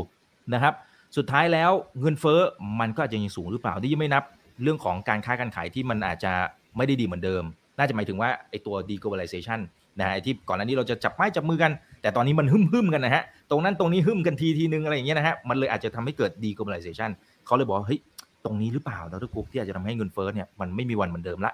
[0.53, 0.73] นะครับ
[1.17, 2.39] สุดท้ายแล้วเงินเฟ้อ
[2.79, 4.23] มันก็อาจจะยังสูงหรือเปล่าที่ยังไม่นับ
[4.63, 6.33] เรื่องของการค้าการขายที่มันอาจจะ
[6.77, 7.43] ไม่ได้ดีเหมือนเดิม
[7.77, 9.59] น่าจะหมายถึงว่าไอ้ตัว deglobalization
[9.99, 17.09] นะฮะที่ก่อนหน้านี้เราจะจับไม้จับมือกัน แต่ตอนนี้มันหึ่มหึมกันนะฮะตรงนั้นตรงนี้หึ่มกันทีทีนึงอะไรอย่างเงี้ยนะฮะมันเลยอาจจะทำให้เกิด deglobalization
[17.45, 17.99] เขาเลยบอกเฮ้ย
[18.45, 21.53] ตรงนี้หรือเปล่าดรกุ๊กที่อาจจะทำให้เงินเฟ้อเนี่ยมันไม่มีวันเหมือนเดิมละ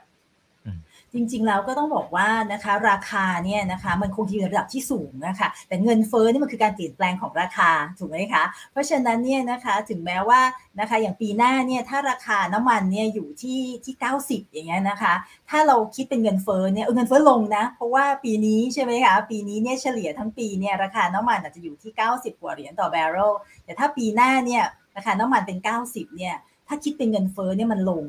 [1.13, 7.69] จริงๆแล้วก็ต้องบอกว่านะคะราคาเนี่ยนะคะมันคงอยู่ในระดับที่สูงนะคะแต่เงินเฟ้อนี่มันคือการเปลี่ยนแปลงของราคา
[8.00, 10.41] ถูกไหมคะเพราะฉะนั้นเนี่ยนะคะถึงแม้ว่า
[10.80, 15.13] นะคะอย่างปีหน้าเนี่ยถ้าราคาน้ำมันเนี่ยอยู่ที่ที่ 90 อย่างเงี้ยนะคะ
[15.50, 23.32] ถ้าเราคิดเป็นเงินเฟ้อเนี่ยเงินเฟ้อลงนะ เพราะว่าปีนี้ใช่ไหมคะปีนี้เนี่ยเฉลี่ยทั้งปีเนี่ยราคาน้ำมันอาจจะอยู่ที่ 90 กว่าเหรียญต่อแบเรล
[23.65, 24.63] แต่ถ้าปีหน้าเนี่ย
[24.95, 26.36] ราคาน้ำมันเป็น 90 เนี่ย
[26.67, 28.04] ถ้าคิดเป็นเงินเฟ้อเนี่ยมันลง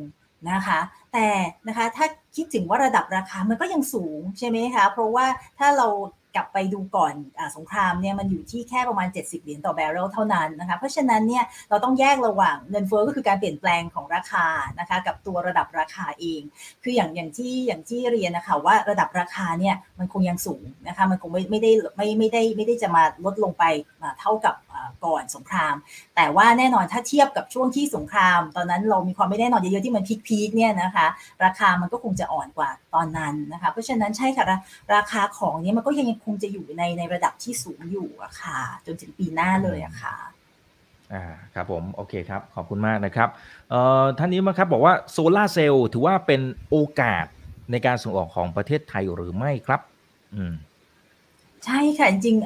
[0.51, 0.81] นะคะ
[1.13, 1.27] แต่
[1.69, 5.27] นะคะถ้าคิดถึงว่าระดับราคามันก็ยังสูงใช่ไหมคะ เพราะว่า
[5.59, 5.89] ถ้าเรา
[6.37, 14.47] กลับไปดูก่อนอสงครามเนี่ยมันอยู่ที่แค่ประมาณ 70 เหรียญต่อแบเรลเท่านั้นนะคะเพราะฉะนั้นเนี่ยเราต้องแยกระหว่างเงินเฟ้อก็คือการเปลี่ยนแปลงของราคา
[14.81, 16.41] นะคะกับตัวระดับราคาเอง
[16.83, 23.65] คืออย่างอย่างที่อย่างที่เรียนนะคะว่าระดับราคาเนี่ยมันคงยังสูงนะคะมันคงไม่ไม่ได้ไม่ไม่ได้ไม่ได้จะมาลดลงไป
[24.21, 24.55] เท่ากับ
[25.05, 25.75] ก่อนสงคราม
[26.17, 31.07] แต่ว่าแน่นอนถ้าเทียบกับช่วงที่สงคราม ตอนนั้นเรามีความไม่แน่นอนเยอะๆที่มันพีคๆเนี่ยนะคะ
[31.45, 34.45] ราคามันก็คงจะอ่อนกว่าตอนนั้นนะคะเพราะฉะนั้นใช่ค่ะ
[34.95, 40.17] ราคาของนี้มันก็ยังคงจะอยู่ในในระดับที่สูงอยู่อะค่ะ จนถึงปีหน้าเลยอะค่ะ
[41.13, 43.29] อ่าครับผมโอเคครับขอบคุณมากนะครับ
[43.71, 47.27] เอ่อท่านนี้มาครับบอกว่าโซลาเซลล์ถือว่าเป็นโอกาส
[47.71, 49.81] ในการส่งออกของประเทศไทยหรือไม่ครับ
[50.35, 50.55] อืม
[51.65, 52.37] ใช่ค่ะจริง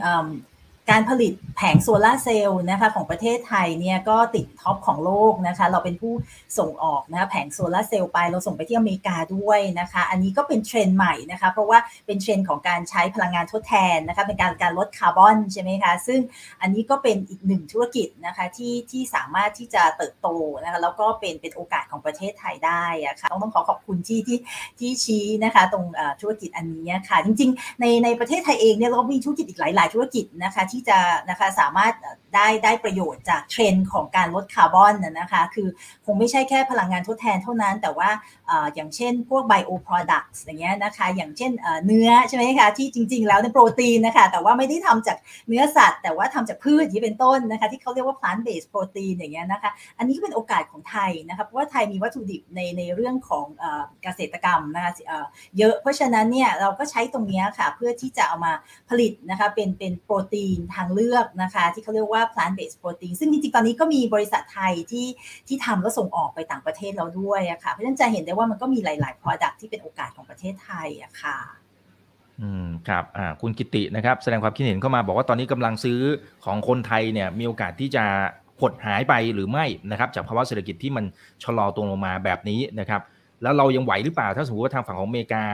[0.90, 6.12] การผลิตแผงโซลาเซลล์นะคะของประเทศไทยเนี่ยก็ติด top ของโลกนะคะเราเป็นผู้
[6.58, 16.20] ส่งออกนะคะแผงโซลาเซลล์ไปเราส่งไปที่อเมริกาด้วยนะคะอันนี้ก็เป็นเทรนด์ใหม่นะคะเพราะว่าเป็นเทรนด์ของการใช้พลังงานทดแทนนะคะเป็นการการลดคาร์บอนใช่ไหมคะซึ่ง
[16.60, 20.28] อันนี้ก็เป็นอีกหนึ่งธุรกิจนะคะที่ที่สามารถที่จะเติบโต
[20.62, 24.38] นะคะแล้วก็เป็นเป็นโอกาสของประเทศไทยได้อะคะ่ะต้องต้องขอขอบคุณที่ที่
[24.78, 25.84] ที่ชี้นะคะตรง
[26.20, 30.98] ธุรกิจอันนี้ค่ะจริงๆในในประเทศไทยเองเนี่ยเรามีธุรกิจอีกหลาย ๆ ธุรกิจนะคะที่จะ
[31.30, 31.94] นะคะสามารถ
[32.34, 35.68] ได้ได้ประโยชน์จากเทรนด์ของการลดคาร์บอนนะคะคือ
[36.04, 38.10] คงไม่ใช่แค่พลังงานทดแทนเท่านั้น แต่ว่า
[38.74, 41.52] อย่างเช่นพวก bio product อย่างเงี้ยนะคะอย่างเช่น
[41.86, 45.16] เนื้อใช่ไหมคะที่จริง ๆ แล้วในโปรตีนนะคะแต่ว่าไม่ได้ทำจาก
[45.48, 53.46] เนื้อสัตว์ แต่ว่าทำจากพืชที่เป็นต้นนะคะที่เขาเรียกว่า plant based protein อย่างเงี้ยนะคะอันนี้ก็เป็นโอกาสของไทยนะคะเพราะว่าไทยมีวัตถุดิบในในเรื่องของ
[54.02, 54.92] เกษตรกรรมนะคะ
[55.58, 58.52] เยอะเพราะฉะนั้นเนี่ยเราก็ใช้ตรงนี้ค่ะเพื่อที่จะเอามา
[58.88, 65.06] ผลิตนะคะเป็นเป็นโปรตีนทางเลือกนะคะ ที่เขาเรียกว่า plant based protein ซึ่งจริงๆ ตอนนี้ก็มีบริษัทไทยที่
[65.48, 71.38] ที่ทำแล้วส่งออกไปต่างประเทศแล้วด้วยอะค่ะเพราะฉะนั้นจะเห็นได้ว่ามันก็มีหลาย ๆ product ที่เป็นโอกาสของประเทศไทยอะค่ะ
[72.40, 76.00] อืมครับอ่าคุณกิตินะครับ แสดงความคิดเห็นเข้ามาบอกว่าตอนนี้กำลังซื้อ
[76.44, 78.04] ของคนไทยเนี่ยมีโอกาสที่จะ
[78.60, 81.04] หดหายไปหรือไม่นะครับ จากภาวะเศรษฐกิจที่มัน
[81.44, 83.00] ชะลอตัวลงมาแบบนี้นะครับ
[83.42, 85.44] แล้วเรายังไหวหรือเปล่าถ้าสมมติว่าทางฝั่งของอเมริกา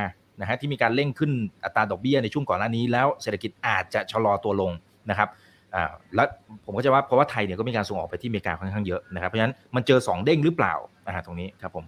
[0.40, 1.30] นะฮะที่มีการเร่งขึ้น
[1.64, 4.72] อัตราดอกเบี้ยในช่วงก่อนหน้านี้แล้วเศรษฐกิจอาจจะชะลอตัวลง
[5.10, 5.28] นะครับ
[5.74, 6.28] อ่าแล้ว
[6.64, 10.74] ผมก็จะว่าเพราะว่าไทยเนี่ยก็มีการส่งออกไปที่อเมริกาค่อนข้างเยอะนะครับเพราะฉะนั้นมันเจอ 2 เด้งหรือเปล่า
[11.06, 11.84] อ่าตรงนี้ครับผม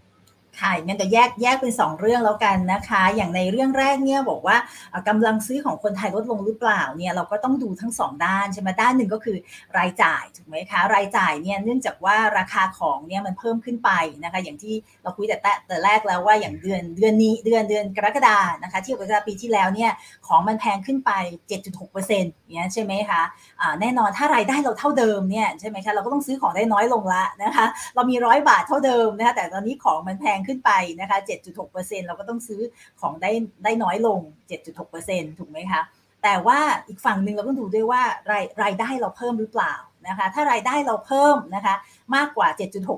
[0.61, 4.56] ค่ะงั้นจะแยกแยกเป็น 2 เรื่องแล้วกันนะคะ อย่างในเรื่องแรกเนี่ยบอกว่า
[5.09, 9.36] กำลังซื้อของคนไทยลดลงหรือเปล่าเนี่ยเราก็ต้องดูทั้ง 2 ด้านใช่ไหมด้านหนึ่งก็คือ
[9.78, 13.90] รายจ่ายถูกไหมคะรายจ่ายเนี่ยเนื่องจากว่าราคาของเนี่ยมันเพิ่มขึ้นไป
[14.24, 15.36] นะคะอย่างที่เราคุยแต่
[15.66, 19.90] แต่แรกแล้วว่าอย่างเดือนเดือนนี้เดือนเดือนกรกฎานะคะที่กับปีที่แล้วเนี่ย
[20.26, 21.11] ของมันแพงขึ้นไป
[21.70, 30.70] 7.6%เนี่ยใช่ไหมคะะแน่นอนถ้ารายได้เราเท่าเดิมเนี่ยใช่ไหมคะเราก็ต้องซื้อของได้น้อยลงละนะคะเรามีร้อยบาทเท่าเดิมนะคะแต่ตอนนี้ของมันแพงขึ้นไป
[31.01, 31.18] นะคะ
[31.62, 32.61] 7.6%เราก็ต้องซื้อ
[33.01, 33.30] ของได้
[33.64, 34.20] ได้น้อยลง
[34.78, 35.82] 7.6%ถูกไหมคะ
[36.22, 39.74] แต่ว่าอีกฝั่งหนึ่งเราต้องดูด้วยว่ารายรายได้เราเพิ่มหรือเปล่า
[40.09, 41.74] นะคะ ถ้ารายได้เราเพิ่มนะคะ
[42.16, 42.48] มากกว่า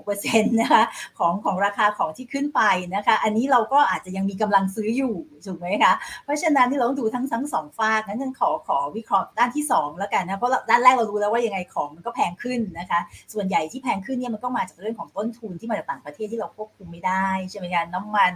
[0.00, 0.82] 7.6%นะคะ
[1.18, 2.62] ของของราคาของที่ขึ้นไป
[2.94, 5.14] นะคะ อันนี้เราก็อาจจะยังมีกำลังซื้ออยู่
[5.46, 5.92] ถูกไหมคะ
[6.24, 13.00] เพราะฉะนั้นที่เราต้องดูทั้งทั้งสองฝากนั้นฉันขอขอวิเคราะห์ด้านที่ 2 แล้วกันนะ เพราะด้านแรกเรารู้แล้วว่ายังไงของมันก็แพงขึ้นนะคะ
[13.32, 18.32] ส่วนใหญ่ที่แพงขึ้นเนี่ยมันก็มาจากเรื่องของต้นทุนที่มาจากต่างประเทศที่เราควบคุมไม่ได้ใช่ไหมคะน้ำมัน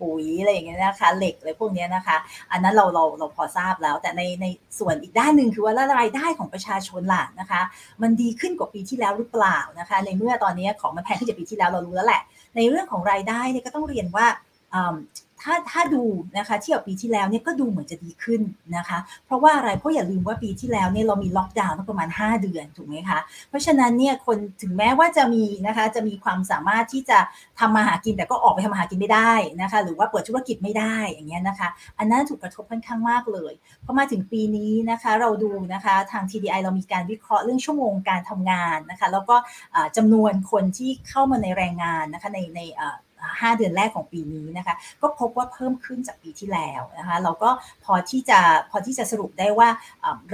[0.00, 2.16] ปุ๋ยอะไรอย่างเงี้ยนะคะ เหล็กอะไรพวกนี้นะคะ
[2.52, 4.46] อันนั้นเราเราเราพอทราบแล้ว แต่ในใน
[4.78, 7.60] ส่วนอีกด้านหนึ่งคือว่ารายได้ของประชาชนล่ะนะคะ
[8.02, 12.22] มันดีขึ้นกว่าปีที่แล้วหรือเปล่านะคะ ในเมื่อตอนนี้ของมันแพงขึ้นจากปีที่แล้วเรารู้แล้วแหละ
[12.56, 14.26] ในเรื่องของรายได้เนี่ยก็ต้องเรียนว่า
[15.42, 16.04] ถ้าถ้าดู
[16.38, 18.40] นะคะเทียบปีที่แล้วเนี่ยก็ดูเหมือนจะดีขึ้น
[18.76, 23.18] นะคะ เพราะว่าอะไรเพราะอย่าลืมว่าปีที่แล้วเนี่ยเรามีล็อกดาวน์ประมาณ 5 เดือนถูกไหมคะ
[23.48, 27.18] เพราะฉะนั้นเนี่ยคนถึงแม้ว่าจะมีนะคะจะมีความสามารถที่จะ
[27.58, 29.32] ทำมาหากินแต่ก็ออกไปทำมาหากินไม่ได้
[29.62, 31.68] นะคะ หรือว่าเปิดธุรกิจไม่ได้อย่างเงี้ยนะคะ
[31.98, 33.52] อันนั้นถูกกระทบค่อนข้างมากเลย
[33.84, 39.36] พอมาถึงปีนี้นะคะเราดูนะคะทาง TDI เรามีการวิเคราะห์เรื่องชั่วโมงการทำงานนะคะ แล้วก็
[39.96, 42.60] จำนวนคนที่เข้ามาในแรงงานนะคะในใน
[43.40, 47.50] 5 เดือนแรกของปีนี้นะคะ ก็พบว่าเพิ่มขึ้นจากปีที่แล้วนะคะ เราก็
[47.84, 48.40] พอที่จะ
[48.70, 49.68] พอที่จะสรุปได้ว่า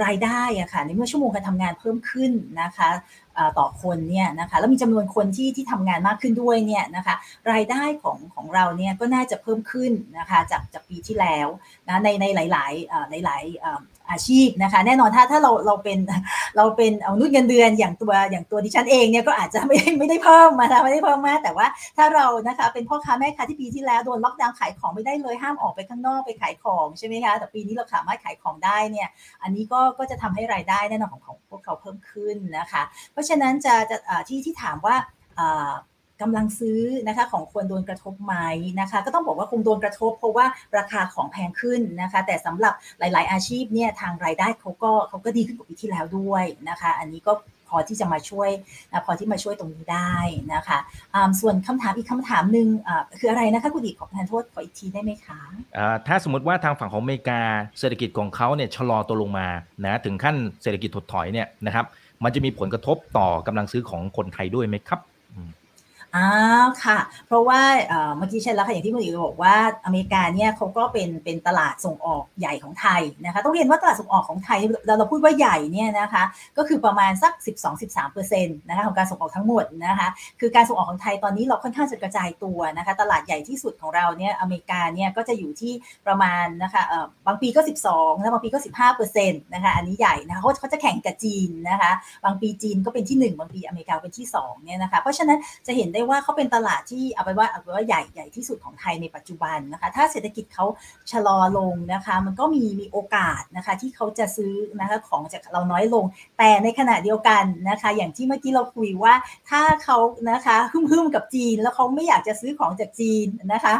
[0.03, 2.31] รายได้อะค่ะในเมื่อชั่วโมงการทำงานเพิ่มขึ้น
[2.61, 2.89] นะคะ
[3.57, 7.15] ต่อคนเนี่ยนะคะแล้วมีจำนวนคนที่ที่ทำงานมากขึ้นด้วยเนี่ยนะคะ
[7.51, 11.47] รายได้ของของเราเนี่ยก็น่าจะเพิ่มขึ้นนะคะจากจากปีที่แล้ว
[11.87, 15.99] นะในในหลาย ๆ หลาย ๆ อาชีพนะคะ แน่นอนถ้าถ้าเราเราเป็น
[16.57, 29.09] เราเป็นเอานุ่นเงินเดือนอย่างตัวอย่างตัวดิฉันเองเนี่ยก็อาจจะไม่ได้ไม่ได้เพิ่มมาไม่ได้เพิ่มมากแต่ว่าถ้าเรานะคะเป็นพ่อค้าแม่ค้าที่ปีที่แล้วโดนล็อกดาวน์ขายของไม่ได้เลยห้ามออกไปข้างนอกไปขายของใช่ไหมคะแต่ปีนี้เราสามารถขายของได้เนี่ย
[29.43, 33.97] อันนี้ก็ก็จะทำให้รายได้แน่นอนของของพวกเขาเพิ่มขึ้นนะคะ เพราะฉะนั้นจะจะ
[34.29, 34.95] ที่ที่ถามว่า
[36.21, 38.35] กำลังซื้อนะคะของควรโดนกระทบไหม
[38.79, 40.45] นะคะ ก็ต้องบอกว่าคงโดนกระทบ เพราะว่า
[40.77, 47.33] ราคาของแพงขึ้นนะคะ แต่สำหรับหลาย ๆ อาชีพเนี่ยทางรายได้เขาก็เขาก็ดีขึ้นกว่าปีที่แล้วด้วยนะคะ อันนี้ก็
[47.69, 48.49] พอที่จะมาช่วย
[48.91, 50.15] นะพอที่มาช่วยตรงนี้ได้
[50.53, 50.77] นะคะ
[51.41, 52.67] ส่วนคำถามอีกคำถามหนึ่ง
[53.19, 55.39] คืออะไรนะคะคุณดิขอประทานโทษขออีกทีได้ไหมคะ
[56.07, 57.41] ถ้าสมมติว่าทางฝั่งของอเมริกา
[57.79, 59.47] เศรษฐกิจของเขาเนี่ยชะลอตัวลงมา
[59.85, 61.85] นะถึงขั้นเศรษฐกิจถดถอยเนี่ยนะครับ
[62.23, 64.99] มันจะมีผลกระทบต่อกำลังซื้อของคนไทยด้วยไหมครับ
[66.15, 66.29] อ้า
[66.65, 67.61] วค่ะ เพราะว่า
[68.17, 69.55] เมื่อกี้ใช่แล้วค่ะอย่างที่คุณอีกบอกว่า
[69.85, 76.23] อเมริกาเนี่ยเขาก็เป็นเป็นตลาดส่งออกใหญ่ของไทยนะคะต้องเรียนว่าตลาดส่งออกของไทยเราเราพูดว่าใหญ่เนี่ยนะคะ
[76.57, 77.33] ก็คือประมาณสัก
[77.91, 80.07] 12-13%นะคะของการส่งออกทั้งหมดนะคะ
[80.39, 85.73] คือการส่งออกของไทยตอนนี้เราค่อนข้างจะกระจายตัวนะคะตลาดใหญ่ที่สุดของเราเนี่ยอเมริกาเนี่ยก็จะอยู่ที่
[86.07, 86.81] ประมาณนะคะ
[87.27, 87.61] บางปีก็
[87.91, 88.59] 12แล้วบางปีก็
[89.05, 91.91] 15%นะคะอันนี้ใหญ่นะคะเขาจะแข่งกับจีนนะคะ
[92.25, 100.65] บางปีจีนก็เป็นที่ 1 บางปีอเมริกาเป็นที่2เนี่ยนะคะเพราะฉะนั้นจะเห็นได้ว่าเขาเป็นตลาดที่เอาไปว่าเอาไปว่าใหญ่ใหญ่ที่สุดของไทยในปัจจุบันนะคะ ถ้าเศรษฐกิจเขา
[101.11, 106.05] ชะลอลงนะคะ มันก็มีมีโอกาสนะคะที่เขาจะซื้อนะคะของจากเราน้อยลง
[106.37, 109.13] แต่ในขณะเดียวกันนะคะ อย่างที่เมื่อกี้เราคุยว่า
[109.49, 109.97] ถ้าเขา
[110.31, 113.75] นะคะหึ่มๆกับจีน แล้วเขาไม่อยากจะซื้อของจากจีนนะคะ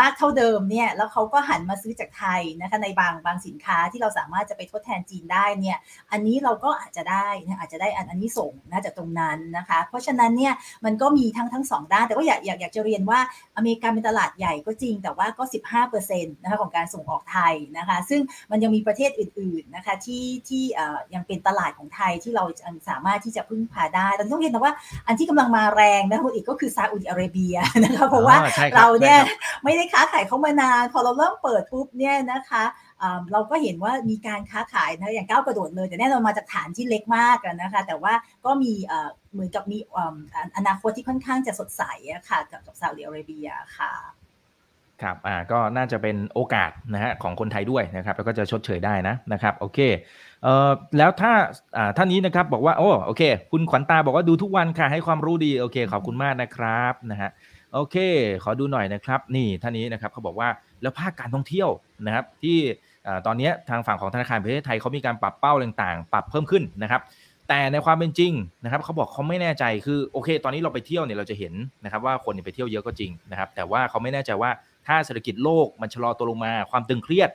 [0.00, 5.78] มากเท่าเดิมเนี่ยแล้วเขาก็หันมาซื้อจากไทยนะคะในบางบางสินค้าที่เราสามารถจะไปทดแทนจีนได้เนี่ย
[6.10, 7.26] อันนี้เราก็อาจจะได้
[7.58, 10.52] อาจจะได้อันอันนี้ส่งนะจากตรงนั้นนะคะ เพราะฉะนั้นเนี่ย
[10.84, 13.20] มันก็มีทั้งทั้งสองด้าน แต่ก็อยากอยากอยากจะเรียนว่า
[13.56, 15.44] อเมริกาเป็นตลาดใหญ่ก็จริง แต่ว่าก็
[15.88, 18.20] 15%นะคะของการส่งออกไทยนะคะ ซึ่ง
[18.50, 20.64] มันยังมีประเทศอื่นๆนะคะที่ที่
[21.14, 22.44] ยังเป็นตลาดของไทยที่เรา
[22.88, 24.74] สามารถที่จะพึ่งพาได้แต่ต้องเรียนนะว่า
[25.06, 28.36] อันที่กำลังมาแรงนะคุณอีกก็คือซาอุดิอาระเบียนะคะเพราะว่า
[28.76, 29.18] เราเนี่ย
[29.64, 32.64] ไม่ได้ค้าขายเขามานานพอเราเริ่มเปิดปุ๊บเนี่ยนะคะ
[33.32, 38.12] เราก็เห็นว่ามีการค้าขายนะอย่างก้าวกระโดดเลย แต่แน่นอนมาจากฐานที่เล็กมากนะคะ แต่ว่า
[38.44, 38.72] ก็มี
[39.32, 39.78] เหมือนกับมี
[40.56, 41.82] อนาคตที่ค่อนข้างจะสดใส
[42.28, 43.48] ค่ะกับกับซาอุดิอาระเบีย
[43.78, 43.92] ค่ะ
[45.02, 49.78] ครับ อ่า ก็น่าจะเป็นโอกาสนะฮะของคนไทยด้วยนะครับ แล้วก็จะชดเชยได้นะนะครับ โอเค
[50.42, 51.32] เอ่อ แล้วถ้า
[51.76, 53.22] อ่า ท่านนี้นะครับ บอกว่า โอ้ โอเค
[53.52, 57.30] คุณขวัญตาบอกว่าดูทุกวันค่ะ ให้ความรู้ดี โอเค ขอบคุณมากนะครับ นะฮะ
[57.74, 57.96] โอเค
[58.42, 60.48] ขอดูหน่อยนะครับ นี่ ท่านนี้นะครับเขาบอกว่า
[60.82, 61.68] แล้วภาคการท่องเที่ยว
[62.06, 62.58] นะครับ ที่
[63.26, 67.02] ตอนนี้ทางฝั่งของธนาคารประเทศไทยเขามีการปรับเป้าต่างๆ ปรับเพิ่มขึ้นนะครับ
[67.48, 68.32] แต่ในความเป็นจริง
[68.64, 74.50] นะครับเขาบอกเขาไม่แน่ใจคือโอเค ตอนนี้เราไปเที่ยวเนี่ยเราจะเห็นนะครับว่าคนไปเที่ยวเยอะก็จริงนะครับแต่ว่าเขาไม่แน่ใจว่า
[74.86, 77.30] ถ้าเศรษฐกิจโลกมันชะลอตัวลงมาความตึงเครียด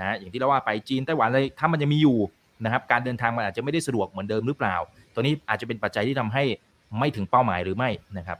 [0.00, 2.18] นะอย่างที่เราว่าไปจีนไต้หวันเลยถ้ามันยังมีอยู่
[2.64, 4.76] นะครับการเดินทางมันอาจจะไม่ได้สะดวกเหมือนเดิมหรือเปล่า
[5.14, 6.44] ตัวนี้อาจจะเป็นปัจจัยที่ทำให้
[6.98, 8.38] ไม่ถึงเป้าหมายหรือไม่นะครับ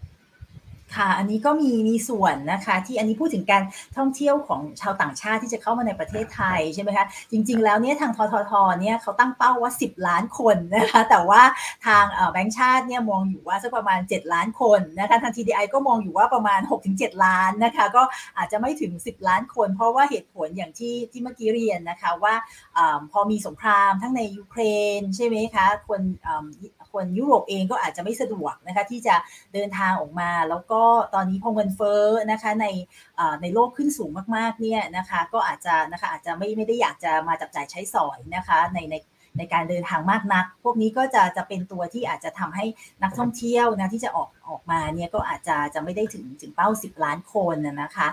[0.96, 3.62] ค่ะ อันนี้ก็มีมีส่วนนะคะ ที่อันนี้พูดถึงการ
[3.96, 11.42] ท่องเที่ยวของชาวต่างชาติที่จะเข้ามาในประเทศไทยใช่ไหมคะจริง ๆ แล้วเนี่ยทางทททเนี่ยเขาตั้งเป้าว่า 10 ล้านคนนะคะแต่ว่า
[11.86, 16.60] ทางแบงก์ชาติเนี่ยมองอยู่ว่าสักประมาณ 7 ล้านคนนะคะทาง TDI ก็มองอยู่ว่าประมาณ
[16.92, 18.02] 6-7 ล้านนะคะก็
[18.38, 22.34] อาจจะไม่ถึง 10 ล้านคน เพราะว่าเหตุผลอย่างที่ที่เมื่อกี้เรียนนะคะว่า
[22.76, 22.78] อ
[23.12, 24.62] พอมีสงครามทั้งในยูเคร
[24.98, 26.02] นใช่ไหมคะคน
[26.92, 29.14] คนยุโรปเองก็อาจจะไม่สะดวกนะคะที่จะ
[29.54, 30.82] เดินทางออกมา แล้วก็
[31.14, 32.66] ตอนนี้พอเงินเฟ้อนะคะใน
[33.42, 38.96] ในโลกขึ้นสูงมากๆเนี่ยนะคะก็อาจจะนะคะอาจจะไม่ไม่ได้อยากจะมาจับจ่ายใช้สอยนะคะในใน
[39.38, 42.64] ในการเดินทางมากนัก พวกนี้ก็จะจะเป็นตัวที่อาจจะทำให้
[43.02, 48.08] นักท่องเที่ยวนะที่จะออกออกมาเนี่ยก็อาจจะจะไม่ได้ถึงถึงเป้า 10 ล้านคนนะคะ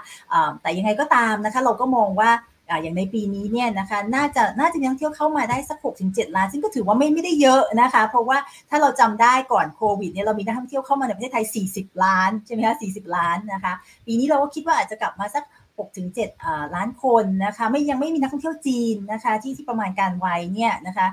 [0.62, 2.32] แต่ยังไงก็ตามนะคะเราก็มองว่า
[2.82, 8.38] อย่างในปีนี้เนี่ยนะคะน่าจะน่าจะยังเที่ยวเข้ามาได้สัก6ถึง7ล้านซึ่งก็ถือว่าไม่ไม่ได้เยอะนะคะ เพราะว่า
[8.70, 13.74] ถ้าเราจำได้ก่อนโควิดเนี่ยเรามีนักท่องเที่ยวเข้ามาในประเทศไทย 40 ล้านใช่ไหมคะ40 ล้านนะคะ
[14.05, 15.45] ปีนี้เราก็คิดว่าอาจจะกลับมาสัก
[15.78, 16.09] 6ถึง
[16.39, 21.07] 7ล้านคนนะคะไม่ยังไม่มีนักท่องเที่ยวจีนนะคะที่ที่ประมาณการไว้เนี่ยนะคะ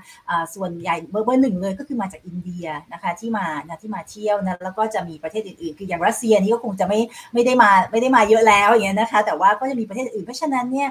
[0.55, 7.00] ส่วนใหญ่เบอร์เบอร์หนึ่งเลยก็คือมาจากอินเดียนะคะที่มานะที่มาเที่ยวนะแล้วก็จะมีประเทศอื่นๆ คืออย่างรัสเซียนี่ก็คงจะไม่
[7.32, 10.88] ไม่ได้มาไม่ได้มาเยอะแล้วอย่างเงี้ยนะคะแต่ว่าก็จะมีประเทศอื่นเพราะฉะนั้นเนี่ย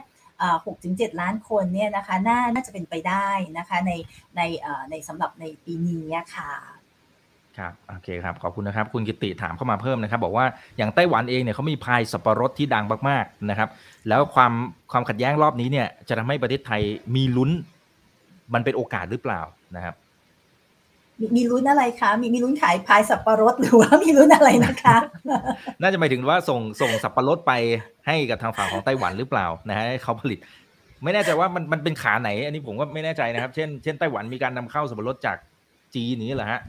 [0.66, 3.28] หกถึงเจ็ดล้านคนเนี่ยนะคะน่าน่าจะเป็นไปได้
[3.58, 3.92] นะคะใน
[4.38, 4.42] ใน
[4.90, 6.06] ในสำหรับในปีนี้
[6.36, 6.52] ค่ะ
[7.58, 10.46] ครับโอเคครับขอบคุณนะครับ คุณกิติถามเข้ามาเพิ่มนะครับ บอกว่า
[10.78, 13.70] อย่างไต้หวันเองเนี่ยเขามีพายสับปะรดที่ดังมากๆนะครับ
[14.10, 14.54] แล้วความ
[14.92, 16.82] ความขัดแย้งรอบนี้เนี่ยจะทำให้ประเทศไทย
[17.16, 17.52] มีลุ้น
[18.54, 19.42] มันเป็นโอกาสหรือเปล่า
[19.76, 19.96] นะครับ
[21.36, 24.97] มีลุ้นอะไรคะ มีมีลุ้นขายพายสับปะรดหรือว่ามีลุ้นอะไรนะคะ
[25.82, 27.53] น่าจะหมายถึงว่าส่งส่งสับปะรดไป
[28.07, 30.39] ให้กับทางฝั่งของไต้หวันหรือเปล่านะฮะให้เขาผลิต
[31.03, 35.38] ไม่แน่ใจว่ามันมันเป็นขาไหน อันนี้ผมก็ไม่แน่ใจนะครับ เช่นเช่นไต้หวันมีการนำเข้าสับปะรดจาก
[35.95, 36.61] จีนนี้เหรอฮะ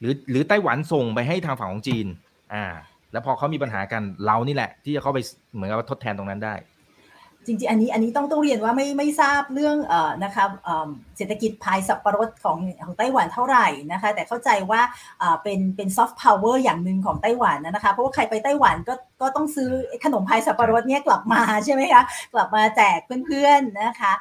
[0.00, 2.06] หรือหรือไต้หวันส่งไปให้ทางฝั่งของจีน
[2.54, 2.64] อ่า
[3.12, 5.18] แล้วพอเขามีปัญหากันเรานี่แหละ ที่จะเข้าไป
[5.54, 6.54] เหมือนกับทดแทนตรงนั้นได้
[7.46, 10.44] จริงๆ อันนี้อันนี้ต้องต้องเรียนว่าไม่ไม่ทราบเรื่องเอ่อนะคะ
[11.16, 14.80] เศรษฐกิจภายสับปะรดของของไต้หวันเท่าไหร่นะคะ แต่เข้าใจว่า
[15.42, 19.70] เป็นเป็น soft power อย่างหนึ่งของไต้หวันนะคะ เพราะว่าใครไปไต้หวันก็ก็ต้องซื้อ
[20.04, 22.02] ขนมพายสับปะรดเนี่ยกลับมาใช่ไหมคะ
[22.34, 24.12] กลับมาแจกเพื่อนๆนะคะ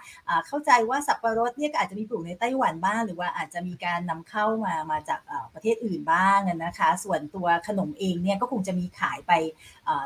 [0.47, 5.19] เข้าใจว่าสับปะรดเนี่ยอาจจะมีปลูกในไต้หวันบ้าง หรือว่าอาจจะมีการนำเข้ามามาจาก
[5.53, 9.31] ประเทศอื่นบ้างนะคะ ส่วนตัวขนมเองเนี่ยก็คงจะมีขายไป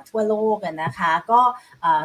[0.09, 1.41] ทั่วโลกนะคะ ก็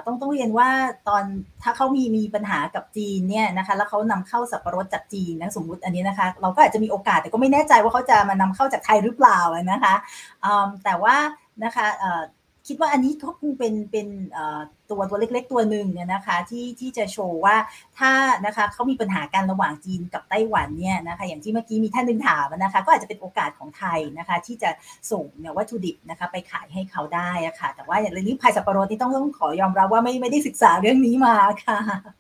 [0.07, 0.69] ต้องต้องเรียนว่า
[1.09, 1.25] ตอน
[1.63, 9.39] ถ้าเขามีมีปัญหากับจีนเนี่ยนะคะแล้วเขานำเข้าสับปะรดจากจีนนะสมมุติอันนี้นะคะ เราก็อาจจะมีโอกาสแต่ก็ไม่แน่ใจว่าเขาจะมานำเข้าจากไทยหรือเปล่า
[9.73, 9.95] นะคะ
[10.85, 11.17] แต่ว่า
[11.65, 11.87] นะคะ
[12.67, 14.07] คิดว่าอันนี้ก็คงเป็นเป็น
[14.91, 17.57] ตัวตัวเล็กๆตัวหนึ่งเนี่ยนะคะที่ที่จะโชว์ว่า
[17.99, 18.13] ถ้า
[18.47, 24.71] นะคะเขามีปัญหาการระหว่างจีนกับไต้หวันเนี่ยนะคะอย่างที่เมื่อกี้มีท่านหนึ่งถามนะคะก็อาจจะเป็นโอกาสของไทยนะคะที่จะ
[25.11, 31.35] ส่งเนี่ยวัตถุดิบนะคะไปขายให้เขาได้ะค่ะแต่ว่าอย่างเรื่องพายสับปะรดนี่ต้องต้องขอยอมรับว่าไม่ไม่ได้ศึกษาเรื่องนี้มา
[31.67, 32.20] ค่ะ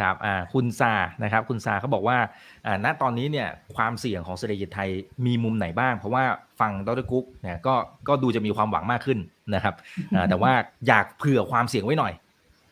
[0.00, 0.92] ครับอ่าคุณซา
[1.22, 2.18] นะครับ คุณซาเขาบอกว่า
[2.66, 4.90] อ่าณตอนนี้เนี่ยความเสี่ยงของเศรษฐกิจไทย
[5.26, 6.24] มีมุมไหนบ้าง เพราะว่า
[6.60, 7.74] ฟังดรกุ๊กเนี่ยก็
[8.08, 9.18] ก็ดูจะมีความหวังมากขึ้น
[9.54, 9.74] นะครับ
[10.14, 10.52] อ่าแต่ว่า
[10.88, 12.12] อยากเผื่อความเสี่ยงไว้หน่อย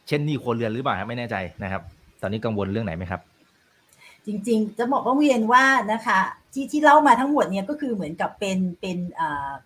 [0.09, 1.83] เช่นนี่ครัวเรือนหรือเปล่าไม่แน่ใจนะครับ
[2.23, 3.21] ตอนนี้กังวลเรื่องไหนไหมครับ
[4.27, 6.21] จริงๆ จะบอกว่าเวียนว่านะคะ
[6.53, 8.99] ที่ที่เล่ามาทั้งหมดเนี่ยก็คือเหมือนกับเป็นเป็น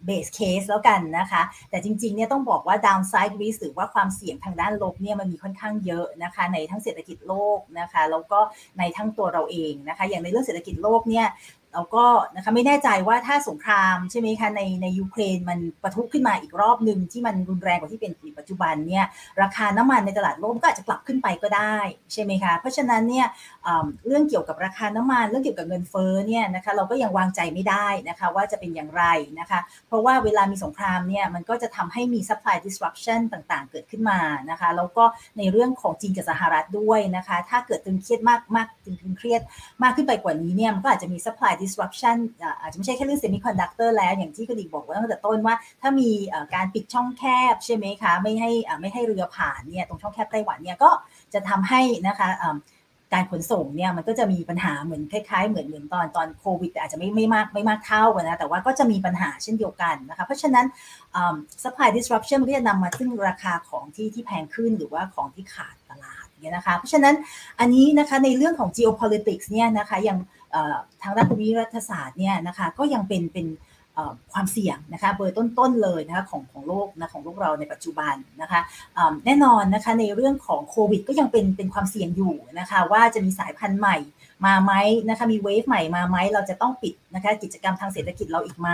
[0.04, 8.38] เบสเคสแล้วกันนะคะ แต่จริงๆเนี่ยต้องบอกว่า downside risk หรือว่าความเสี่ยงทางด้านลบเนี่ยมันมีค่อนข้างเยอะนะคะในทั้งเศรษฐกิจโลกนะคะแล้วก็
[8.78, 11.26] ในทั้งตัวเราเองนะคะอย่างในเรื่องเศรษฐกิจโลกเนี่ย
[11.74, 12.06] เราก็
[12.36, 19.04] นะคะไม่แน่ใจว่าถ้าสงครามใช่ไหมคะในในยูเครนมันปะทุขึ้นมาอีกรอบหนึ่งที่มันรุนแรงกว่าที่เป็นปัจจุบันเนี่ย
[19.42, 21.76] ราคาน้ำมันในตลาดโลกก็อาจจะกลับขึ้นไปก็ได้
[22.12, 23.26] ใช่ไหมคะเพราะฉะนั้นเนี่ย
[24.06, 29.04] เรื่องเกี่ยวกับราคาน้ำมัน เรื่องเกี่ยวกับเงินเฟ้อเนี่ยนะคะเราก็ยังวางใจไม่ได้นะคะว่าจะเป็นอย่างไร
[29.40, 35.04] นะคะเพราะว่าเวลามีสงครามเนี่ยมันก็จะทำให้มี supply disruption ต่างๆ เกิดขึ้นมานะคะแล้วก็
[35.38, 39.42] ในเรื่องของจีนกับสหรัฐด้วยนะคะถ้าเกิดตึงเครียดมากมากตึงเครียด
[39.82, 42.16] มากขึ้นไปกว่านี้เนี่ยมันก็อาจจะมี supply disruption
[42.60, 46.10] อาจจะไม่ใช่แค่เรื่อง semiconductor แล้ว อย่างที่กดิกบอกว่าตั้งแต่ต้นว่า ถ้ามี
[46.54, 48.50] การปิดช่องแคบใช่ไหมคะ ไม่ให้
[48.80, 50.90] ไม่ให้เรือผ่านเนี่ยตรงช่องแคบไต้หวันเนี่ยก็
[51.34, 52.28] จะทำให้นะคะ
[53.14, 60.66] การขนส่งเนี่ยมันก็จะมีปัญหาเหมือนคล้ายๆ เหมือนเหมือนตอนตอนโควิดแต่อาจจะไม่ไม่มากไม่มากเท่านะ แต่ว่าก็จะมีปัญหาเช่นเดียวกันนะคะ เพราะฉะนั้น
[61.62, 67.14] supply disruption มันก็จะนำมาซึ่งราคาของที่ที่แพงขึ้นหรือว่าของที่ขาดตลาดเนี่ยนะคะ เพราะฉะนั้น
[67.60, 70.18] อันนี้นะคะในเรื่องของ geopolitics เนี่ยนะคะยัง
[71.02, 73.46] ทางด้านภูมิรัฐศาสตร์เนี่ยนะคะก็ยังเป็นเป็น
[74.32, 78.60] ความเสี่ยงนะคะเบอร์ต้นๆเลยนะคะของของโลกนะของโลกเราในปัจจุบันนะคะ
[79.26, 83.96] แน่นอนนะคะในเรื่องของโควิดก็ยังเป็นเป็นความเสี่ยงอยู่นะคะว่าจะมีสายพันธุ์ใหม่
[84.46, 84.72] มาไหม
[85.08, 88.70] นะคะมีเวฟใหม่มาไหมเราจะต้องปิดนะคะกิจกรรมทางเศรษฐกิจเราอีกไหม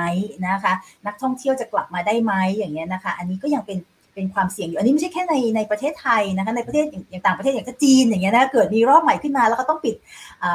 [0.46, 0.72] นะคะ
[1.06, 3.78] นักท่องเที่ยวจะกลับมาได้ไหมอย่างเงี้ยนะคะอันนี้ก็ยังเป็น
[4.14, 9.96] เป็นความเสี่ยงอยู่ อันนี้ไม่ใช่แค่ในในประเทศไทยนะคะ ในประเทศอย่างต่างประเทศอย่างจีนอย่างเงี้ยนะเกิดมีรอบใหม่ขึ้นมาแล้วก็ต้องปิด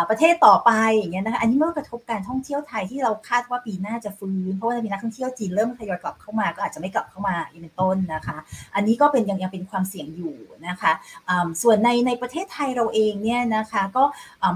[0.10, 8.38] ประเทศต่อไปอย่างเงี้ยนะคะอันนี้เมื่อกระทบการท่องเที่ยวไทยที่เราคาดว่าปีหน้าจะฟื้นเพราะว่ามีนักท่องเที่ยวจีนเริ่มทยอยกลับเข้ามาก็อาจจะไม่กลับเข้ามาอีกเป็นต้นนะคะ
[8.76, 10.36] อันนี้ก็เป็นยังยังเป็นความเสี่ยงอยู่
[10.68, 10.92] นะคะ
[11.62, 14.04] ส่วนในในประเทศไทยเราเองเนี่ยนะคะก็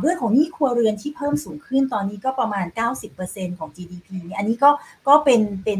[0.01, 2.65] เรื่องของหนี้ครัวเรือนที่เพิ่มสูงขึ้นตอนนี้ก็ประมาณ
[3.11, 4.69] 90%ของ GDP อันนี้ก็
[5.07, 5.79] ก็เป็นเป็น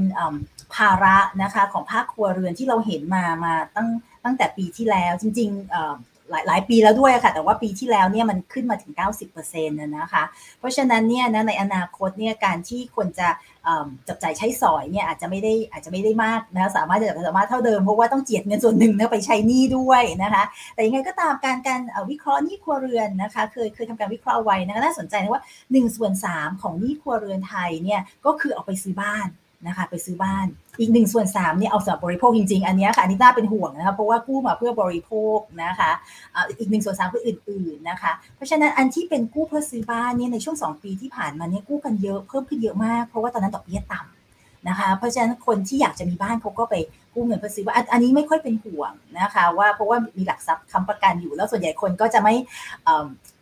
[0.75, 3.87] ภาระนะคะของภาคครัวเรือนที่เราเห็นมามาตั้ง
[4.25, 5.61] ตั้งแต่ปีที่แล้วจริงๆ
[6.31, 8.93] หลายหลายปีแล้วด้วยค่ะ แต่ว่าปีที่แล้วเนี่ยมันขึ้นมาถึง
[9.33, 10.23] 90%นะคะ
[10.59, 13.27] เพราะฉะนั้นเนี่ยนะในอนาคตเนี่ยการที่คนจะ
[14.07, 20.43] จับจ่ายใช้สอยเนี่ยอาจจะไม่ได้อาจจะไม่ได้มากนะสามารถจะสามารถเท่าเดิมเพราะว่าต้องเจียดเงินส่วนหนึ่งนะไปใช้หนี้ด้วยนะคะ
[20.73, 29.27] แต่ยังไงก็ตามการการวิเคราะห์หนี้ครัวเรือนนะคะเคยเคยทำการวิเคราะห์ไว้นะคะน่าสนใจนะว่า1ส่วน3ของหนี้ครัวเรือนไทยเนี่ยก็คือเอาไปซื้อบ้าน
[29.67, 30.47] นะคะไปซื้อบ้าน
[30.79, 35.91] อีกหนึ่งส่วนสามเนี่ยเอาสำหรับบริโภคจริงๆ อันนี้ค่ะอันนี้น่าเป็นห่วงนะคะเพราะว่ากู้มาเพื่อบริโภคนะคะ
[36.59, 44.22] อีกหนึ่งส่วนสามคืออื่น ๆนะคะ เพราะฉะนั้นอันที่เป็นกู้เพื่อซื้อบ้านเนี่ยในช่วง 2 ปีที่ผ่านมาเนี่ยกู้กันเยอะเพิ่มขึ้นเยอะมากเพราะว่าตอนนั้นดอกเบี้ยต่ำ
[44.67, 46.75] นะคะ เพราะฉะนั้นคนที่อยากจะมีบ้านเขาก็ไป
[47.13, 52.35] กู้เงินเพื่อซื้อบ้าอันนี้ไม่ค่อยเป็นห่วงนะคะ ว่าเพราะว่ามีหลักทรัพย์ค้ำประกันอยู่ แล้วส่วนใหญ่คนก็จะไม่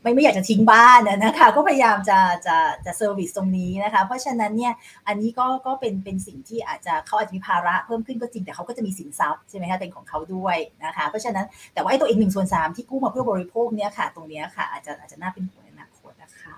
[0.02, 4.74] ไม่ไม่อยากจะทิ้งบ้านนะคะก็พยายามจะจะจะ service ตรงนี้นะคะเพราะฉะนั้นเนี่ย
[5.08, 16.58] อันนี้ก็ก็เป็นเป็นสิ่งที่อาจจะเขาอาจจะมีภาระเพิ่มขึ้นก็จริงแต่เขาก็จะมีสินทรัพย์ใช่ไหมคะเป็นของเขาด้วยนะคะเพราะฉะนั้นแต่ว่าไอ้ตัวอีกหนึ่งส่วนสามที่กู้มาเพื่อบริโภคเนี่ยค่ะ ตรงนี้ค่ะอาจจะอาจจะน่าเป็นห่วงในอนาคตนะคะ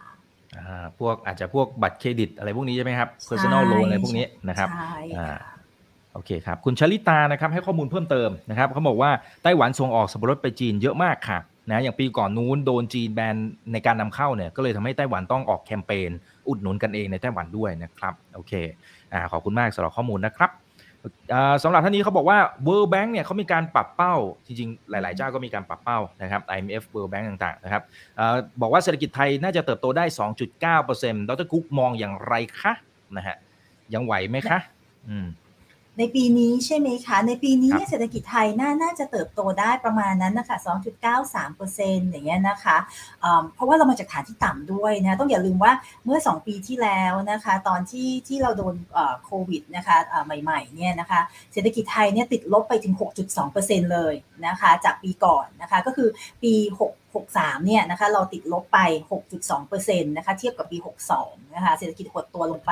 [0.60, 4.70] อ่าพวกอาจจะพวกบัตรเครดิตอะไรพวกนี้ใช่ไหมครับ personal loan อะไรพวกนี้นะครับ
[5.14, 5.30] ใช่
[6.14, 9.12] โอเคครับ คุณชลิตานะครับให้ข้อมูลเพิ่มเติมนะครับเขาบอกว่า
[9.44, 11.40] ไต้หวันส่งออกสับปะรดไปจีนเยอะมากค่ะ
[11.72, 13.36] นะอย่างปีก่อนนู้นโดนจีนแบน
[13.72, 16.10] ในการนำเข้าเนี่ยก็เลยทำให้ไต้หวันต้องออกแคมเปญ
[16.48, 18.54] อุดหนุนกันเองในไต้หวันด้วยนะครับโอเค
[19.14, 20.52] อ่าขอบคุณมากสำหรับข้อมูลนะครับ
[21.64, 22.38] สำหรับท่านนี้เขาบอกว่า
[22.68, 27.84] World Bank เนี่ยเขามีการปรับเป้า จริงๆ หลายๆ เจ้าก็มีการปรับเป้านะครับ IMF World Bank ต่างๆ นะครับ
[28.62, 30.06] บอกว่าเศรษฐกิจไทยน่าจะเติบโตได้
[30.68, 32.74] 2.9%ดรกุ๊กมองอย่างไรคะ
[33.18, 33.38] นะฮะ
[33.94, 34.60] ยังไหวไหมคะ
[35.10, 35.28] อืม
[35.98, 40.58] ในปีนี้ใช่ไหมคะ ในปีนี้เศรษฐกิจไทยน่าน่าจะเติบโตได้ประมาณนั้นนะคะ
[41.34, 42.78] 2.93%อย่างเงี้ยนะคะ
[43.54, 45.74] เพราะว่าเรามาจากฐานที่ต่ำด้วยนะต้องอย่าลืมว่า
[46.06, 48.76] เมื่อ 2 ปีที่แล้วนะคะ ตอนที่ที่เราโดน
[49.26, 51.20] โควิดนะคะใหม่ๆเนี่ยนะคะ
[51.54, 52.94] เศรษฐกิจไทยเนี่ยติดลบไปถึง
[53.42, 54.14] 6.2%เลย
[54.48, 56.10] นะคะ จากปีก่อนนะคะก็คือ
[56.44, 58.80] ปี 6 63 เนี่ยนะคะเราติดลบไป
[59.40, 60.78] 6.2%นะคะเทียบกับปี
[61.16, 62.72] 62 นะคะเศรษฐกิจหดตัวลงไป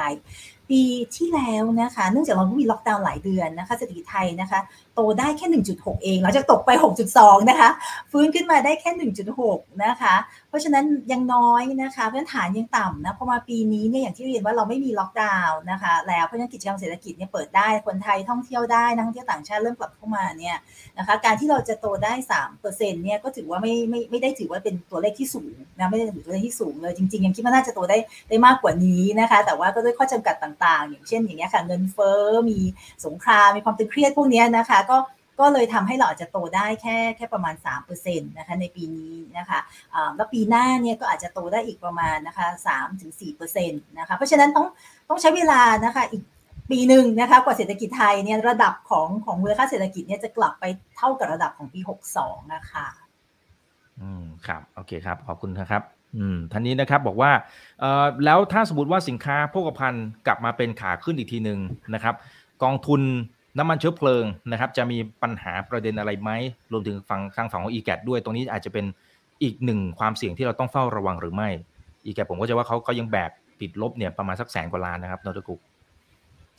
[0.69, 0.81] ปี
[1.17, 4.59] ที่แล้วนะคะเนื่องจากเรามีล็อกดาวน์หลายเดือนนะคะเศรษฐกิจไทยนะคะ
[4.95, 5.47] โตได้แค่
[5.79, 6.69] 1.6 เองหลังจากตกไป
[7.09, 7.69] 6.2 นะคะ
[8.11, 10.15] ฟื้นขึ้นมาได้แค่ 1.6 นะคะ
[10.49, 20.57] เพราะฉะนั้นยังน้อยนะคะพื้นฐานยังต่ำนะพอมาปีนี้เนี่ยอย่างที่เรียนว่าเราไม่มีล็อกดาวน์นะคะ แล้วเพราะฉะนั้นกิจกรรมเศรษฐกิจเนี่ยเปิดได้คนไทยท่องเที่ยวได้นักท่องเที่ยวต่างชาติเริ่มกลับเข้ามาเนี่ย
[20.97, 22.13] นะคะการที่เราจะโตได้
[22.53, 27.97] 3%เนี่ยก็ถือว่าไม่ไม่ไม่ได้ถือว่าเป็นตัวเลขที่สูงนะไม่ได้ถือตัวเลขที่สูงเลยจริงๆยังคิดว่าน่าจะโตได้
[28.29, 32.59] ได้มากกว่านี้นะคะ แต่ว่าก็ด้วยข้อจำกัดต่าง ๆ อย่างเช่นอย่างเงี้ยค่ะเงินเฟ้อมี
[33.05, 34.97] สงครามมีความตึงเครียดพวกนี้นะคะก็
[35.39, 37.55] ก็เลยทำให้เราอาจจะโตได้แค่แค่ประมาณ
[37.87, 39.59] 3%นะคะในปีนี้นะคะ
[40.15, 42.47] แล้วปีหน้าเนี่ยก็อาจจะโตได้อีกประมาณนะคะ
[43.07, 44.65] 3-4%นะคะเพราะฉะนั้นต้อง
[45.09, 46.23] ต้องใช้เวลานะคะอีก
[46.71, 50.65] ปีหนึ่งนะคะกว่าเศรษฐกิจไทยเนี่ยระดับของของมูลค่าเศรษฐกิจเนี่ยจะกลับไป
[50.97, 51.79] เท่ากับระดับของปี
[52.17, 52.87] 62 นะคะ
[54.01, 55.81] อืมครับโอเคครับขอบคุณนะครับ
[56.17, 57.31] อืมท่านนี้นะครับบอกว่า
[57.79, 61.59] เอ่อแล้วถ้าสมมติว่าสินค้าโภคภัณฑ์กลับมาเป็นขาขึ้นอีกทีหนึ่ง
[61.93, 62.15] นะครับ
[62.63, 63.01] กองทุน
[63.57, 66.31] น้ำมันเชื้อเพลิงนะครับ จะมีปัญหาประเด็นอะไรไหม
[66.71, 68.85] รวมถึงฝั่งทางฝั่งของอีแกด้วย ตรงนี้อาจจะเป็น
[69.43, 71.49] อีกหนึ่งความเสี่ยงที่เราต้องเฝ้าระวังหรือไม่
[72.05, 73.31] อีแกผมก็จะว่าเขาเขายังแบก
[73.61, 75.59] ติดลบเนี่ยประมาณสักแสนกว่าล้านนะครับนอตกุก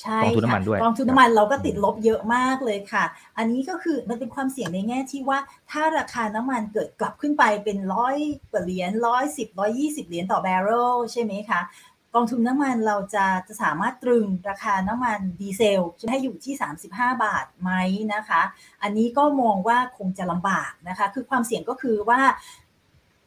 [0.03, 3.05] ใช่กองทุนน้ำมันด้วยกองทุนน้ำมันเราก็ติดลบเยอะมากเลยค่ะ
[3.39, 5.39] อันนี้ก็คือมันเป็นความเสี่ยงในแง่ที่ว่า
[5.71, 8.17] ถ้าราคาน้ำมันเกิดกลับขึ้นไปเป็นร้อย
[8.53, 11.61] กว่าเหรียญร้อยสิบร้อยยี่สิบเหรียญต่อแบเรลใช่ไหมคะ
[12.15, 16.55] กองทุนน้ำมันเราจะจะสามารถตรึงราคาน้ำมันดีเซลให้อยู่ที่
[16.89, 17.71] 35 บาทไหม
[18.15, 18.43] นะคะ
[18.83, 22.21] อันนี้ก็มองว่าคงจะลำบากนะคะ คือความเสี่ยงก็คือว่า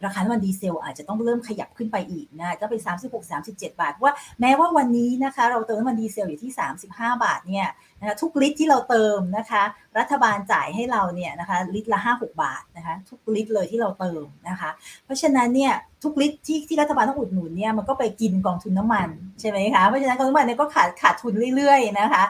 [0.05, 6.51] ราคาน้ำมันดีเซลอาจจะต้องเริ่มขยับขึ้นไปอีกนะก็เป็น 36 37 บาทว่าแม้ว่าวันนี้นะคะ เราเติมน้ำมันดีเซลอยู่ที่
[6.87, 7.67] 35 บาทเนี่ย
[7.99, 9.63] นะคะทุกลิตรที่เราเติมนะคะ
[9.99, 14.69] รัฐบาลจ่ายให้เราเนี่ยนะคะลิตรละ 5-6 บาทนะคะทุกลิตรเลยที่เราเติมนะคะ
[15.05, 22.23] เพราะฉะนั้นเนี่ยทุกลิตรที่ที่รัฐบาลต้องอุดหนุนเนี่ยมันก็ไปกินกองทุนน้ามันใช่ไหมคะเพราะฉะนั้นกองทุนน้ำมันเนี่ยก็ขาดขาดทุนเรื่อยๆนะคะ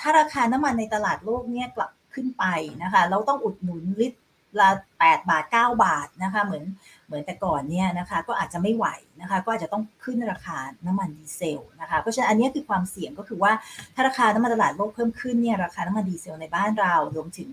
[0.00, 2.44] ถ้าราคาน้ำมันในตลาดโลกเนี่ยกลับขึ้นไป
[2.82, 4.18] นะคะ เราต้องอุดหนุนลิตร
[4.60, 4.68] ละ
[5.00, 6.64] 8บาท 9 บาทนะคะเหมือน
[7.06, 8.86] เหมือนแต่ก่อนเนี่ยนะคะก็อาจจะไม่ไหว
[9.20, 13.52] นะคะก็อาจจะต้องขึ้นราคาน้ำมันดีเซลนะคะเพราะฉะนั้นอันนี้คือความเสี่ยงก็คือว่า
[13.94, 17.48] ถ้าราคาน้ำมันตลาดโลกเพิ่มขึ้นเนี่ยราคาน้ำมันดีเซลในบ้านเรารวมถึง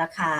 [0.00, 0.30] ราคา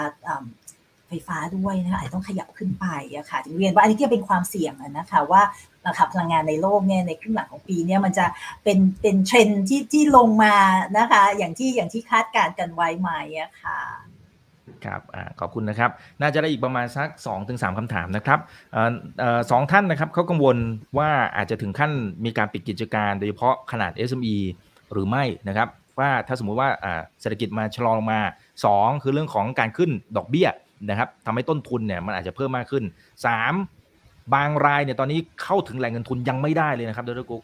[1.09, 2.87] ไฟฟ้าด้วยนะคะอาจต้องขยับขึ้นไป
[3.17, 5.43] อะค่ะถึงเรียนว่าอันนี้ที่เป็นความเสี่ยงนะคะว่า
[5.87, 8.27] ราคาพลังงานในโลกเนี่ยในครึ่งหลังของปีเนี่ยมันจะ
[8.65, 10.55] เป็นเป็นเทรนที่ที่ลงมา
[10.99, 13.79] นะคะอย่างที่อย่างที่คาดการณ์กันไว้ไหมอะค่ะ
[14.87, 18.39] ครับอขอบคุณนะครับ น่าจะได้อีกประมาณสัก2-3ถึงคำถามนะครับ
[19.51, 20.57] สองท่านนะครับเขากังวล
[20.99, 21.93] ว่าอาจจะถึงขั้น
[22.25, 24.37] มีการปิดกิจการ โดยเฉพาะขนาด SME
[24.93, 25.69] หรือไม่นะครับ
[25.99, 26.69] ว่าถ้าสมมุติว่า
[27.21, 28.21] เศรษฐกิจมาชะลอลงมา
[28.63, 30.49] 2 คือเรื่องของการขึ้นดอกเบี้ย
[30.89, 32.85] นะครับทำให้ต้นทุนเนี่ยมันอาจจะเพิ่มมากขึ้น
[33.59, 37.43] 3 บางรายเนี่ยตอนนี้เข้าถึงแหล่งเงินทุนยังไม่ได้เลยนะครับดรกุ๊ก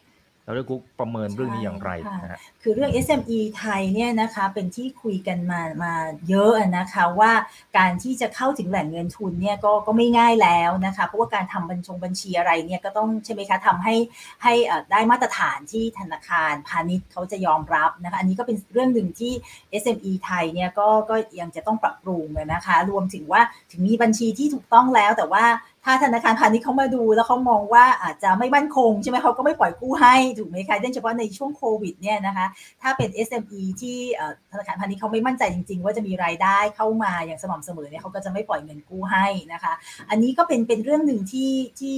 [0.49, 1.91] แล้วเรื่องกุ๊กประเมินเรื่องนี้อย่างไร
[2.23, 5.93] นะะคือเรื่อง SME ไทยเนี่ยนะคะเป็นที่คุยกันมามา
[6.29, 7.31] เยอะนะคะว่า
[7.77, 13.95] การที่จะเข้าถึงแหล่งเงินทุนเนี่ยก็ก็ไม่ง่ายแล้วนะคะเพราะว่าการทำบัญชงบัญชีอะไรเนี่ยก็ต้องใช่ไหมคะทำให้
[14.43, 14.53] ให้
[14.91, 19.33] ได้มาตรฐานที่ธนาคารพาณิชย์เขาจะยอมรับนะคะอันนี้ก็เป็นเรื่องหนึ่งที่
[19.81, 23.41] SME ไทยเนี่ยก็ก็ยังจะต้องปรับปรุงนะคะรวมถึงว่า
[23.71, 25.45] ถึงมีบัญชีที่ถูกต้องแล้วแต่ว่า
[25.85, 32.45] ถ้าธนาคารพาณิชย์เขามาดูแล้วเขามองว่าอาจจะไม่มั่นคงใช่ไหมเขาก็ไม่ปล่อยกู้ให้ถูกไหมคะโดยเฉพาะในช่วงโควิดเนี่ยนะคะ
[32.81, 33.97] ถ้าเป็น SME ที่
[34.51, 39.73] ธนาคารพาณิชย์เขาไม่มั่นใจจริง ๆ ว่าจะมีรายได้เข้ามาอย่างสม่ำเสมอเนี่ยเขาก็จะไม่ปล่อยเงินกู้ให้นะคะ
[40.09, 41.95] อันนี้ก็เป็นเป็นเรื่องหนึ่งที่ที่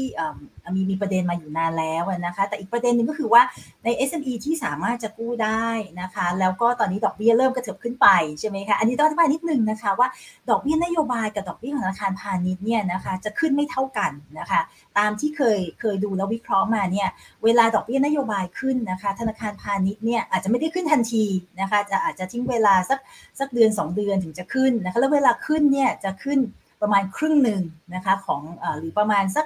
[0.75, 3.41] มีมีประเด็นมาอยู่นานแล้วนะคะ แต่อีกประเด็นหนึ่งก็คือว่า
[3.84, 5.67] ใน SME ที่สามารถจะกู้ได้
[6.01, 8.07] นะคะ แล้วก็ตอนนี้ดอกเบี้ยเริ่มกระเถิบขึ้นไป
[8.39, 10.07] ใช่ไหมคะอันนี้ต้องอธิบายนิดนึงนะคะว่า
[10.49, 14.61] ดอกเบี้ยนโยบายกับดอกเบี้ยของธนาคารพาณิชย์เนี่ยนะคะจะขึ้นไม่เท่ากันนะคะ
[14.97, 17.09] ตามที่เคยเคยดูแล้ววิเคราะห์มาเนี่ย
[17.43, 21.26] เวลาดอกเบี้ยนโยบายขึ้นนะคะ ธนาคารพาณิชย์เนี่ยอาจจะไม่ได้ขึ้นทันที
[21.61, 22.99] นะคะ จะอาจจะทิ้งเวลาสัก
[23.39, 26.39] สักเดือน 2 เดือนถึงจะขึ้นนะคะแล้วเวลาขึ้นเนี่ยจะขึ้น
[26.82, 27.61] ประมาณครึ่งหนึ่ง
[27.95, 29.45] นะคะของอหรือประมาณสัก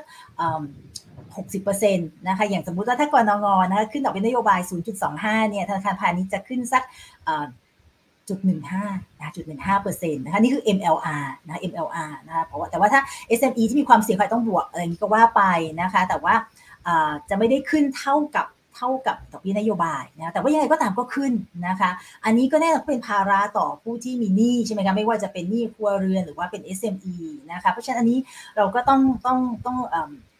[1.55, 4.59] 60%นะคะ อย่างสมมุติว่าถ้ากรนงนะคะขึ้นดอกเบี้ยนโยบาย
[5.05, 6.83] 0.25 เนี่ย ธนาคารพาณิชย์จะขึ้นสัก
[8.29, 8.85] จุดหนึ่งห้า
[9.19, 13.01] นะจุดหนึ่งห้าเปอร์เซ็นต์นะคะนี่คือ MLR นะ MLR นะคะเพราะว่าแต่ว่าถ้า
[13.39, 15.43] SME ที่มีความเสี่ยงอาจต้องบวกอะไรนี้ก็ว่าไป
[15.81, 16.35] นะคะ แต่ว่า
[17.29, 18.45] จะไม่ได้ขึ้นเท่ากับ
[18.75, 21.33] เท่ากับดอกเบี้ยนโยบายนะแต่ว่ายังไงก็ตามก็ขึ้น
[21.67, 21.89] นะคะ
[22.25, 27.15] อันนี้ก็แน่นอนเป็นภาระต่อผู้ที่มีหนี้ใช่ไหมคะไม่ว่าจะเป็นหนี้ครัวเรือนหรือว่าเป็น SME
[27.51, 28.19] นะคะเพราะฉะนั้นอันนี้
[28.57, 29.77] เราก็ต้องต้องต้อง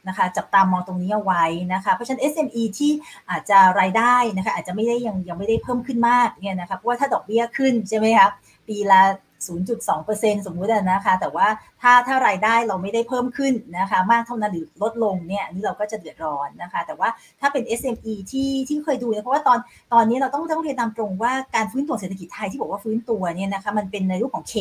[0.08, 1.44] นะคะจับตามองตรงนี้เอาไว้
[1.74, 2.92] นะคะเพราะฉะนั้น SME ที่
[3.30, 8.28] อาจจะรายได้นะคะอาจจะไม่ได้ยังยังไม่ได้เพิ่มขึ้นมากเนี่ยนะคะเพราะว่าถ้าดอกเบี้ยขึ้นใช่ไหมคะ
[8.68, 9.02] ปีละ
[9.46, 11.48] 0.2%สมมุตินะคะ แต่ว่า
[11.82, 17.10] ถ้าถ้ารายได้เราไม่ได้เพิ่มขึ้นนะคะ มากเท่านั้นหรือลดลงเนี่ยนี่เราก็จะเดือดร้อนนะคะ แต่ว่า
[17.42, 19.60] ถ้าเป็น SME ที่ที่เคยดูนะเพราะว่าตอน
[19.94, 24.56] ตอนนี้เราต้องต้องเรียนตามตรงว่าการฟื้นตัวเศรษฐกิจไทยที่บอกว่าฟื้นตัวเนี่ยนะคะมันเป็นในรูปของ K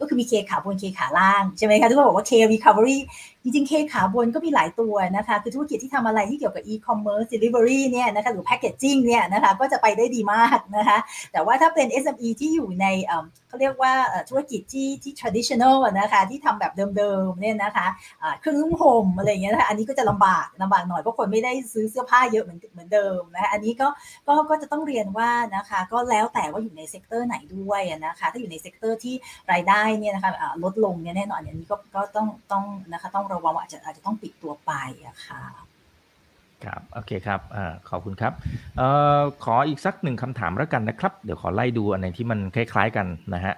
[0.00, 2.98] ก็คือมี K ขาบน K ขาล่างใช่ไหมคะที่เขาบอกว่า K recovery
[3.42, 10.98] จริงๆ K ขาบนก็มีหลายตัวนะคะ คือธุรกิจที่ทำอะไรที่เกี่ยวกับ e-commerce delivery เนี่ยนะคะหรือ packaging เนี่ยนะคะก็จะไปได้ดีมากนะคะ
[11.32, 12.86] แต่ว่าถ้าเป็น SME ที่อยู่ใน
[13.48, 13.92] เขาเรียกว่า
[14.28, 17.86] ธุรกิจที่ที่ traditional นะคะที่ทำแบบเดิมๆเนี่ยนะคะ
[18.40, 23.88] เครื่องนุ่งห่มอะไรอย่างเงี้ยนะคะอันนี้ก็จะลำบากลำบากหน่อยเพราะคนไม่ได้ซื้อเสื้อผ้าเยอะเหมือนเหมือนเดิมนะคะอันนี้ก็
[24.28, 29.14] ก็ก็จะต้องเรียนว่านะคะก็แล้วแต่ว่าอยู่ใน sector ไหนด้วยนะคะถ้าอยู่ใน sector ที่
[29.52, 30.30] รายได้เนี่ยนะคะ
[30.64, 34.72] ลดลงเนี่ยแน่นอนอันนี้ก็ก็ต้องต้องนะคะต้องระวังว่าอาจจะอาจจะต้องปิดตัวไป
[35.06, 35.42] อะค่ะ
[36.64, 37.58] ครับโอเคครับอ
[37.90, 38.32] ขอบคุณครับ
[38.80, 38.82] อ
[39.18, 43.54] อขออีกสักหนึ่งคำถามแล้วกันนะครับ เดี๋ยวขอไล่ดูอันไหนที่มันคล้าย ๆกันนะฮะ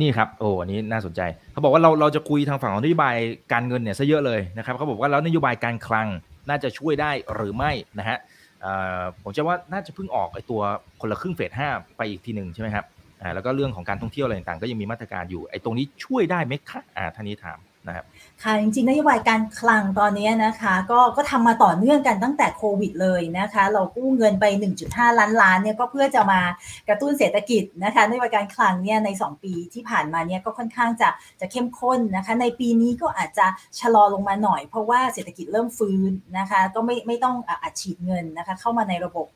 [0.00, 1.20] นี่ครับโอ้อันนี้น่าสนใจ
[1.52, 3.16] เขาบอกว่าเราเราจะคุยทางฝั่งของนโยบาย
[3.52, 6.08] การเงินเนี่ยซะเยอะเลยนะครับเขาบอกว่าแล้วนโยบายการคลัง
[6.48, 8.18] น่าจะช่วยได้หรือไม่นะฮะ
[9.22, 10.60] ผมจะว่าน่าจะเพิ่งออกไอตัว
[11.00, 12.84] คนละครึ่งเฟสห้าไปอีกทีหนึ่งใช่ไหมครับ
[13.34, 16.80] แล้วก็เรื่องของการท่องเที่ยวอะไรต่างๆก็ยังมีมาตรการอยู่ไอตรงนี้ช่วยได้ไหมคะ
[17.14, 18.04] ท่านนี้ถามนะครับ
[18.46, 24.44] ค่ะจริงๆนโยบายการคลังตอนนี้นะคะ ก็ก็ทำมาต่อเนื่องกันตั้งแต่โควิดเลยนะคะ เรากู้เงินไป
[24.82, 26.40] 1.5 ล้านล้านเนี่ยก็เพื่อจะมา
[26.88, 31.08] กระตุ้นเศรษฐกิจนะคะนโยบายการคลังเนี่ยใน 2 ปีที่ผ่านมาเนี่ยก็ค่อนข้างจะ
[31.40, 33.46] จะเข้มข้นนะคะ ในปีนี้ก็อาจจะ
[33.80, 39.26] ชะลอลงมาหน่อย เพราะว่าเศรษฐกิจเริ่มฟื้นนะคะ ก็ไม่ไม่ต้องอัดฉีดเงินนะคะเข้ามาในระบบ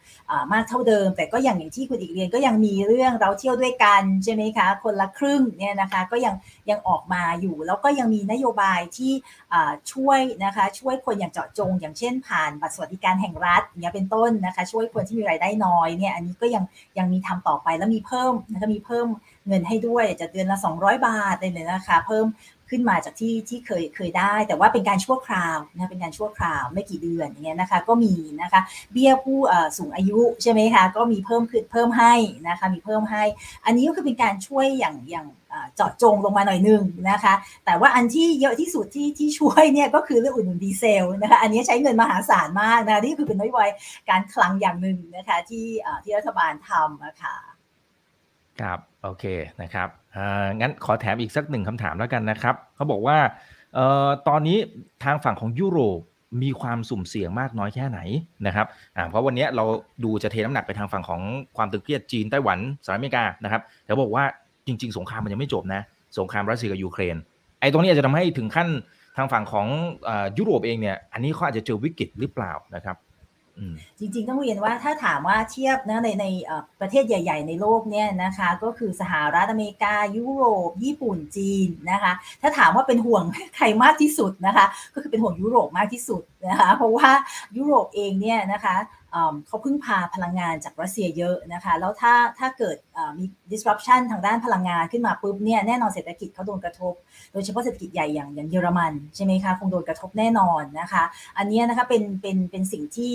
[0.52, 6.34] มากเท่าเดิม แต่ก็อย่างอย่างที่คุณอีกเรียนก็ยังมีเรื่องเราเที่ยวด้วยกันใช่ไหมคะคนละครึ่งเนี่ยนะคะก็ยัง
[6.70, 9.12] ยังออกมาอยู่แล้วก็ยังมีนโยบายที่
[9.92, 16.64] ช่วยนะคะช่วยคนอย่างเจาะจง อย่างเช่นผ่านบัตรสวัสดิการแห่งรัฐเนี่ยเป็นต้นนะคะช่วยคนที่มีรายได้น้อยเนี่ยอันนี้ก็ยัง
[16.98, 19.06] ยังมีทำต่อไปแล้วมีเพิ่มนะคะมีเพิ่ม
[19.46, 22.26] เงินให้ด้วยจะเดือนละ 200 บาทเลยนะคะเพิ่ม
[22.70, 28.60] ขึ้นมาจากที่ที่เคยเคยได้ แต่ว่าเป็นการชั่วคราวนะเป็นการชั่วคราวไม่กี่เดือนอย่างเงี้ยนะคะก็มีนะคะ
[28.92, 29.38] เบี้ยผู้
[29.78, 32.14] สูงอายุใช่ไหมคะก็มีเพิ่มขึ้นเพิ่มให้
[32.48, 33.24] นะคะมีเพิ่มให้
[33.64, 35.26] อันนี้ก็คือเป็นการช่วยอย่างอย่าง
[35.76, 37.34] เจาะจงลงมาหน่อยนึงนะคะ
[37.66, 43.70] แต่ว่าอันที่เยอะที่สุดที่ที่ช่วยเนี่ยก็คือเรื่องอุดหนุนดีเซลนะคะอันนี้ใช้เงินมหาศาลมากนะนี่คือเป็นนโยบาย
[44.10, 45.66] การคลังอย่างหนึ่งนะคะที่
[46.04, 47.36] ที่รัฐบาลทำนะคะ
[48.60, 49.24] ครับโอเค
[49.62, 49.88] นะครับ
[50.60, 53.18] งั้นขอแถมอีกสักหนึ่งคำถามแล้วกันนะครับเขาบอกว่า
[53.74, 54.58] เอ่อตอนนี้
[55.04, 56.00] ทางฝั่งของยุโรป
[56.42, 58.00] มีความสุ่มเสี่ยงมากน้อยแค่ไหน
[58.46, 59.64] นะครับอ่าเพราะวันนี้เรา
[60.04, 61.20] ดูจะเทน้ำหนักไปทางฝั่งของ
[61.56, 64.24] ความตึงเครียดจีนไต้หวันสหรัฐอเมริกานะครับแต่บอกว่า
[64.66, 65.82] จริง ๆ สงครามมันยังไม่จบนะ
[66.18, 67.16] สงครามรัสเซียกับยูเครน
[67.60, 68.68] ไอ้ตรงนี้อาจจะทำให้ถึงขั้น
[69.16, 69.66] ทางฝั่งของ
[70.38, 72.96] ยุโรปเองเนี่ยอันนี้เขาอาจจะเจอวิกฤตหรือเปล่านะครับ
[73.98, 76.26] จริงๆ ต้องเรียนว่าถ้าถามว่าเทียบนะในใน
[76.80, 83.24] ประเทศใหญ่ ๆ ในโลกเนี่ยนะคะก็คือสหรัฐอเมริกา ยุโรป ญี่ปุ่นจีนนะคะถ้าถามว่าเป็นห่วง
[83.56, 87.10] ใครมากที่สุดนะคะก็คือเป็นห่วงยุโรปมากที่สุดนะคะเพราะว่า
[87.56, 88.76] ยุโรปเองเนี่ยนะคะ
[89.46, 92.76] เขาพึ่งพาพลังงานจากรัสเซียเยอะนะคะ แล้วถ้าถ้าเกิด
[93.18, 96.94] มี disruption ทางด้านพลังงานขึ้นมาปุ๊บเนี่ยแน่นอนเศรษฐกิจเขาโดนกระทบ
[97.32, 101.02] โดยเฉพาะเศรษฐกิจใหญ่อย่างอย่างเยอรมันใช่ไหมคะคงโดนกระทบแน่นอนนะคะ
[101.38, 103.14] อันนี้นะคะเป็นเป็นเป็นสิ่งที่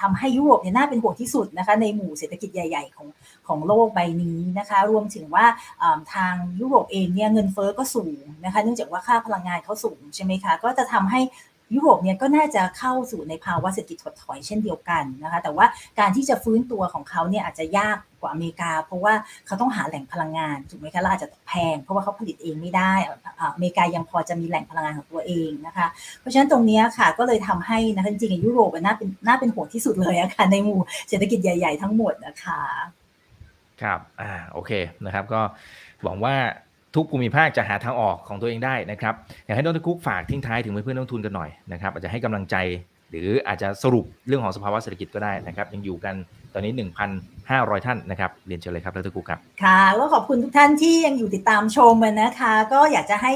[0.00, 3.08] ทำให้ยุโรปเนี่ยน่าเป็นห่วงที่สุดนะคะในหมู่เศรษฐกิจใหญ่ ๆ ของ
[3.48, 5.46] ของโลกใบนี้นะคะ รวมถึงว่า
[6.14, 11.20] ทางยุโรปเองเนี่ยเงินเฟอ้อก็สูงนะคะ เนื่องจากว่าค่าพลังงานเขาสูงใช่ไหมคะก็จะทำให้
[11.74, 15.66] ยุโรปเนี่ยก็น่าจะเข้าสู่ในภาวะเศรษฐกิจถดถอยเช่นเดียวกันนะคะแต่ว่า
[15.98, 19.14] การที่จะฟื้นตัวของเขาเนี่ยอาจจะยากกว่าอเมริกา เพราะว่า
[19.46, 22.92] เขาต้องหาแหล่งพลังงานถูกไหมคะแล้วอาจจะแพง เพราะว่าเขาผลิตเองไม่ได้
[23.54, 25.86] อเมริกายังพอจะมีแหล่งพลังงานของตัวเองนะคะ
[26.20, 32.60] เพราะฉะนั้นตรงนี้ค่ะก็เลยทำให้นะคะจริงๆยุโรปน่าเป็นน่าเป็นห่วงที่สุดเลยอะค่ะในหมู่เศรษฐกิจใหญ่ ๆ ทั้งหมดนะคะ
[33.82, 34.70] ครับอ่าโอเค
[35.04, 35.40] นะครับก็
[36.02, 36.34] หวังว่า
[36.94, 39.14] ทุกภูมิภาคจะหาทางออกของตัวเองได้นะครับ
[39.44, 42.56] อยากให้ดรคุกฝากทิ้งท้ายถึงเพื่อนๆนักทุนกันหน่อยนะครับอาจจะให้กำลังใจ
[43.10, 46.14] หรืออาจจะสรุปเรื่องของสภาวะเศรษฐกิจก็ได้นะครับ ยังอยู่กัน
[46.54, 46.72] ตอนนี้
[47.30, 53.32] 1,500 ท่านนะครับ เรียนเชิญเลยครับดรคุกครับค่ะแล้วขอบคุณทุกท่านที่ยังอยู่ติดตามชมนะคะ ก็อยากจะให้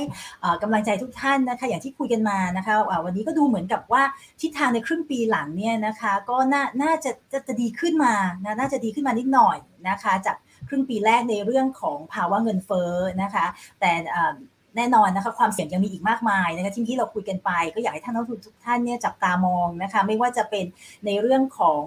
[0.63, 2.75] กำลังใจทุกท่านนะคะ อย่างที่คุยกันมานะคะ
[3.05, 4.03] วันนี้ก็ดูเหมือนกับว่า
[4.41, 8.15] ทิศทางในครึ่งปีหลังเนี่ยนะคะ ก็น่าน่าจะจะจะดีขึ้นมา
[8.59, 9.57] น่าจะดีขึ้นมานิดหน่อย
[9.89, 10.37] นะคะ จาก
[10.69, 12.93] ครึ่งปีแรกในเรื่องของภาวะเงินเฟ้อ
[13.23, 13.47] นะคะ
[13.81, 13.93] แต่
[14.77, 20.65] แน่นอนนะคะความเสี่ยงยังมีอีกมากมายนะคะที่ที่เราคุยกันไป ก็อยากให้ท่านนักทุนทุกท่านเนี่ยจับตามองนะคะไม่ว่าจะเป็น
[21.07, 21.81] ในเรื่องของ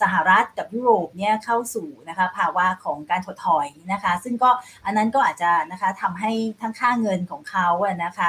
[0.00, 4.50] สหรัฐกับยุโรปเนี่ยเข้าสู่นะคะภาวะของการถดถอยนะคะ ซึ่งก็
[4.84, 8.28] อันนั้นก็อาจจะนะคะทำให้ทั้งค่าเงินของเขาอะนะคะ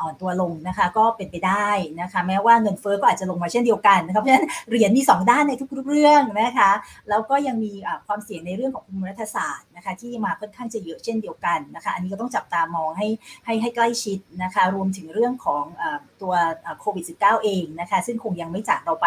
[0.00, 1.68] อ่อนตัวลงนะคะก็เป็นไปได้
[2.00, 6.70] นะคะแม้ว่าเงินเฟอ้อก็อาจจะลงมาเช่นเดียวกันนะคะเพราะฉะนั้นเหรียญมี 2 ด้านในทุกๆเรื่องนะคะ
[7.08, 7.72] แล้วก็ยังมี
[8.06, 13.08] ความเสี่ยงในเรื่องของภูมิรัฐศาสตร์นะคะที่มาค่อนข้างจะเยอะเช่นเดียวกันนะคะอันนี้ก็ต้องจับตามองให้
[13.44, 15.64] ให้ให้ใกล้ชิดนะคะรวมถึงเรื่องของ
[16.22, 16.34] ตัว
[16.80, 19.06] โควิด -19 เองนะคะซึ่งคงยังไม่จากเราไป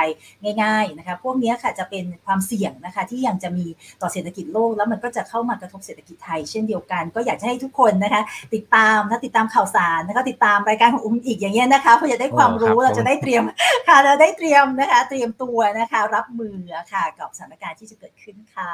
[0.63, 3.65] ง่ายๆนะคะพวกนี้ค่ะจะเป็นความเสี่ยงนะคะที่ยังจะมี
[4.01, 8.21] ต่อเศรษฐกิจโลก แล้วมันก็จะเข้ามากระทบเศรษฐกิจไทยเช่นเดียวกัน ก็อยากจะให้ทุกคนนะคะ
[8.55, 13.43] ติดตามนะติดตามข่าวสารนะคะติดตามรายการของอุ้มอีกอย่างเงี้ยนะคะเพื่อจะได้ความรู้เราจะได้เตรียม
[13.87, 16.57] ค่ะเราได้เตรียมนะคะ เตรียมตัวนะคะ รับมือ
[16.91, 18.71] ค่ะกับสถานการณ์ที่จะเกิดขึ้นค่ะ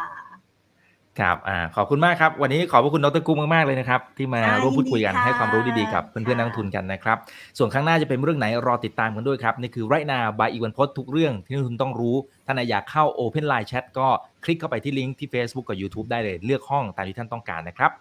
[1.22, 7.18] ครับอ่าขอบคุณมากครับ วันนี้ขอบพระคุณดรกุ้งมากๆเลยนะครับ ที่มาร่วมพูดคุยกันให้ความรู้ดีๆกับเพื่อนๆนักทุนกันนะครับ
[7.58, 12.16] ส่วนข้างหน้าจะเป็นเรื่องไหนรอติดตามกันด้วยครับ นี่คือไรนาบายอีวันพดทุกเรื่องที่นักทุนต้องรู้
[12.46, 14.08] ท่านอยากเข้า Open Line Chat ก็
[14.44, 17.92] คลิกเข้าไปที่ลิงก์ที่ Facebook กับ YouTube ได้เลยเลือกห้องตามที่ท่านต้องการนะครับ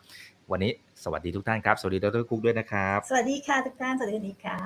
[0.53, 0.73] วันนี้
[1.05, 4.59] สวัสดีทุกท่านครับ สวัสดีดรกุ๊กด้วยนะครับ สวัสดีค่ะทุกท่าน สวัสดีค่ะ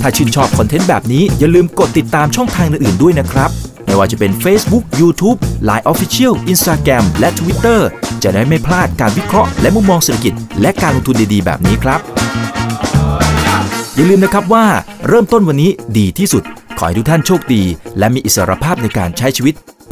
[0.00, 3.50] ถ้าชื่นชอบคอนเทนต์แบบนี้อย่าลืมกดติดตามช่องทางอื่นๆด้วยนะครับ
[3.84, 5.38] ไม่ว่าจะเป็น Facebook, YouTube,
[5.68, 7.80] Line Official, Instagram และ Twitter
[8.22, 12.00] จะได้ไม่พลาดการวิเคราะห์และมุมมองเศรษฐกิจ และการลงทุนดีๆ แบบนี้ครับ
[13.94, 14.64] อย่าลืมนะครับว่า
[15.08, 16.42] เริ่มต้นวันนี้ดีที่สุด
[16.78, 17.62] ขอให้ทุกท่านโชคดี
[17.98, 19.54] และมีอิสรภาพในการใช้ชีวิต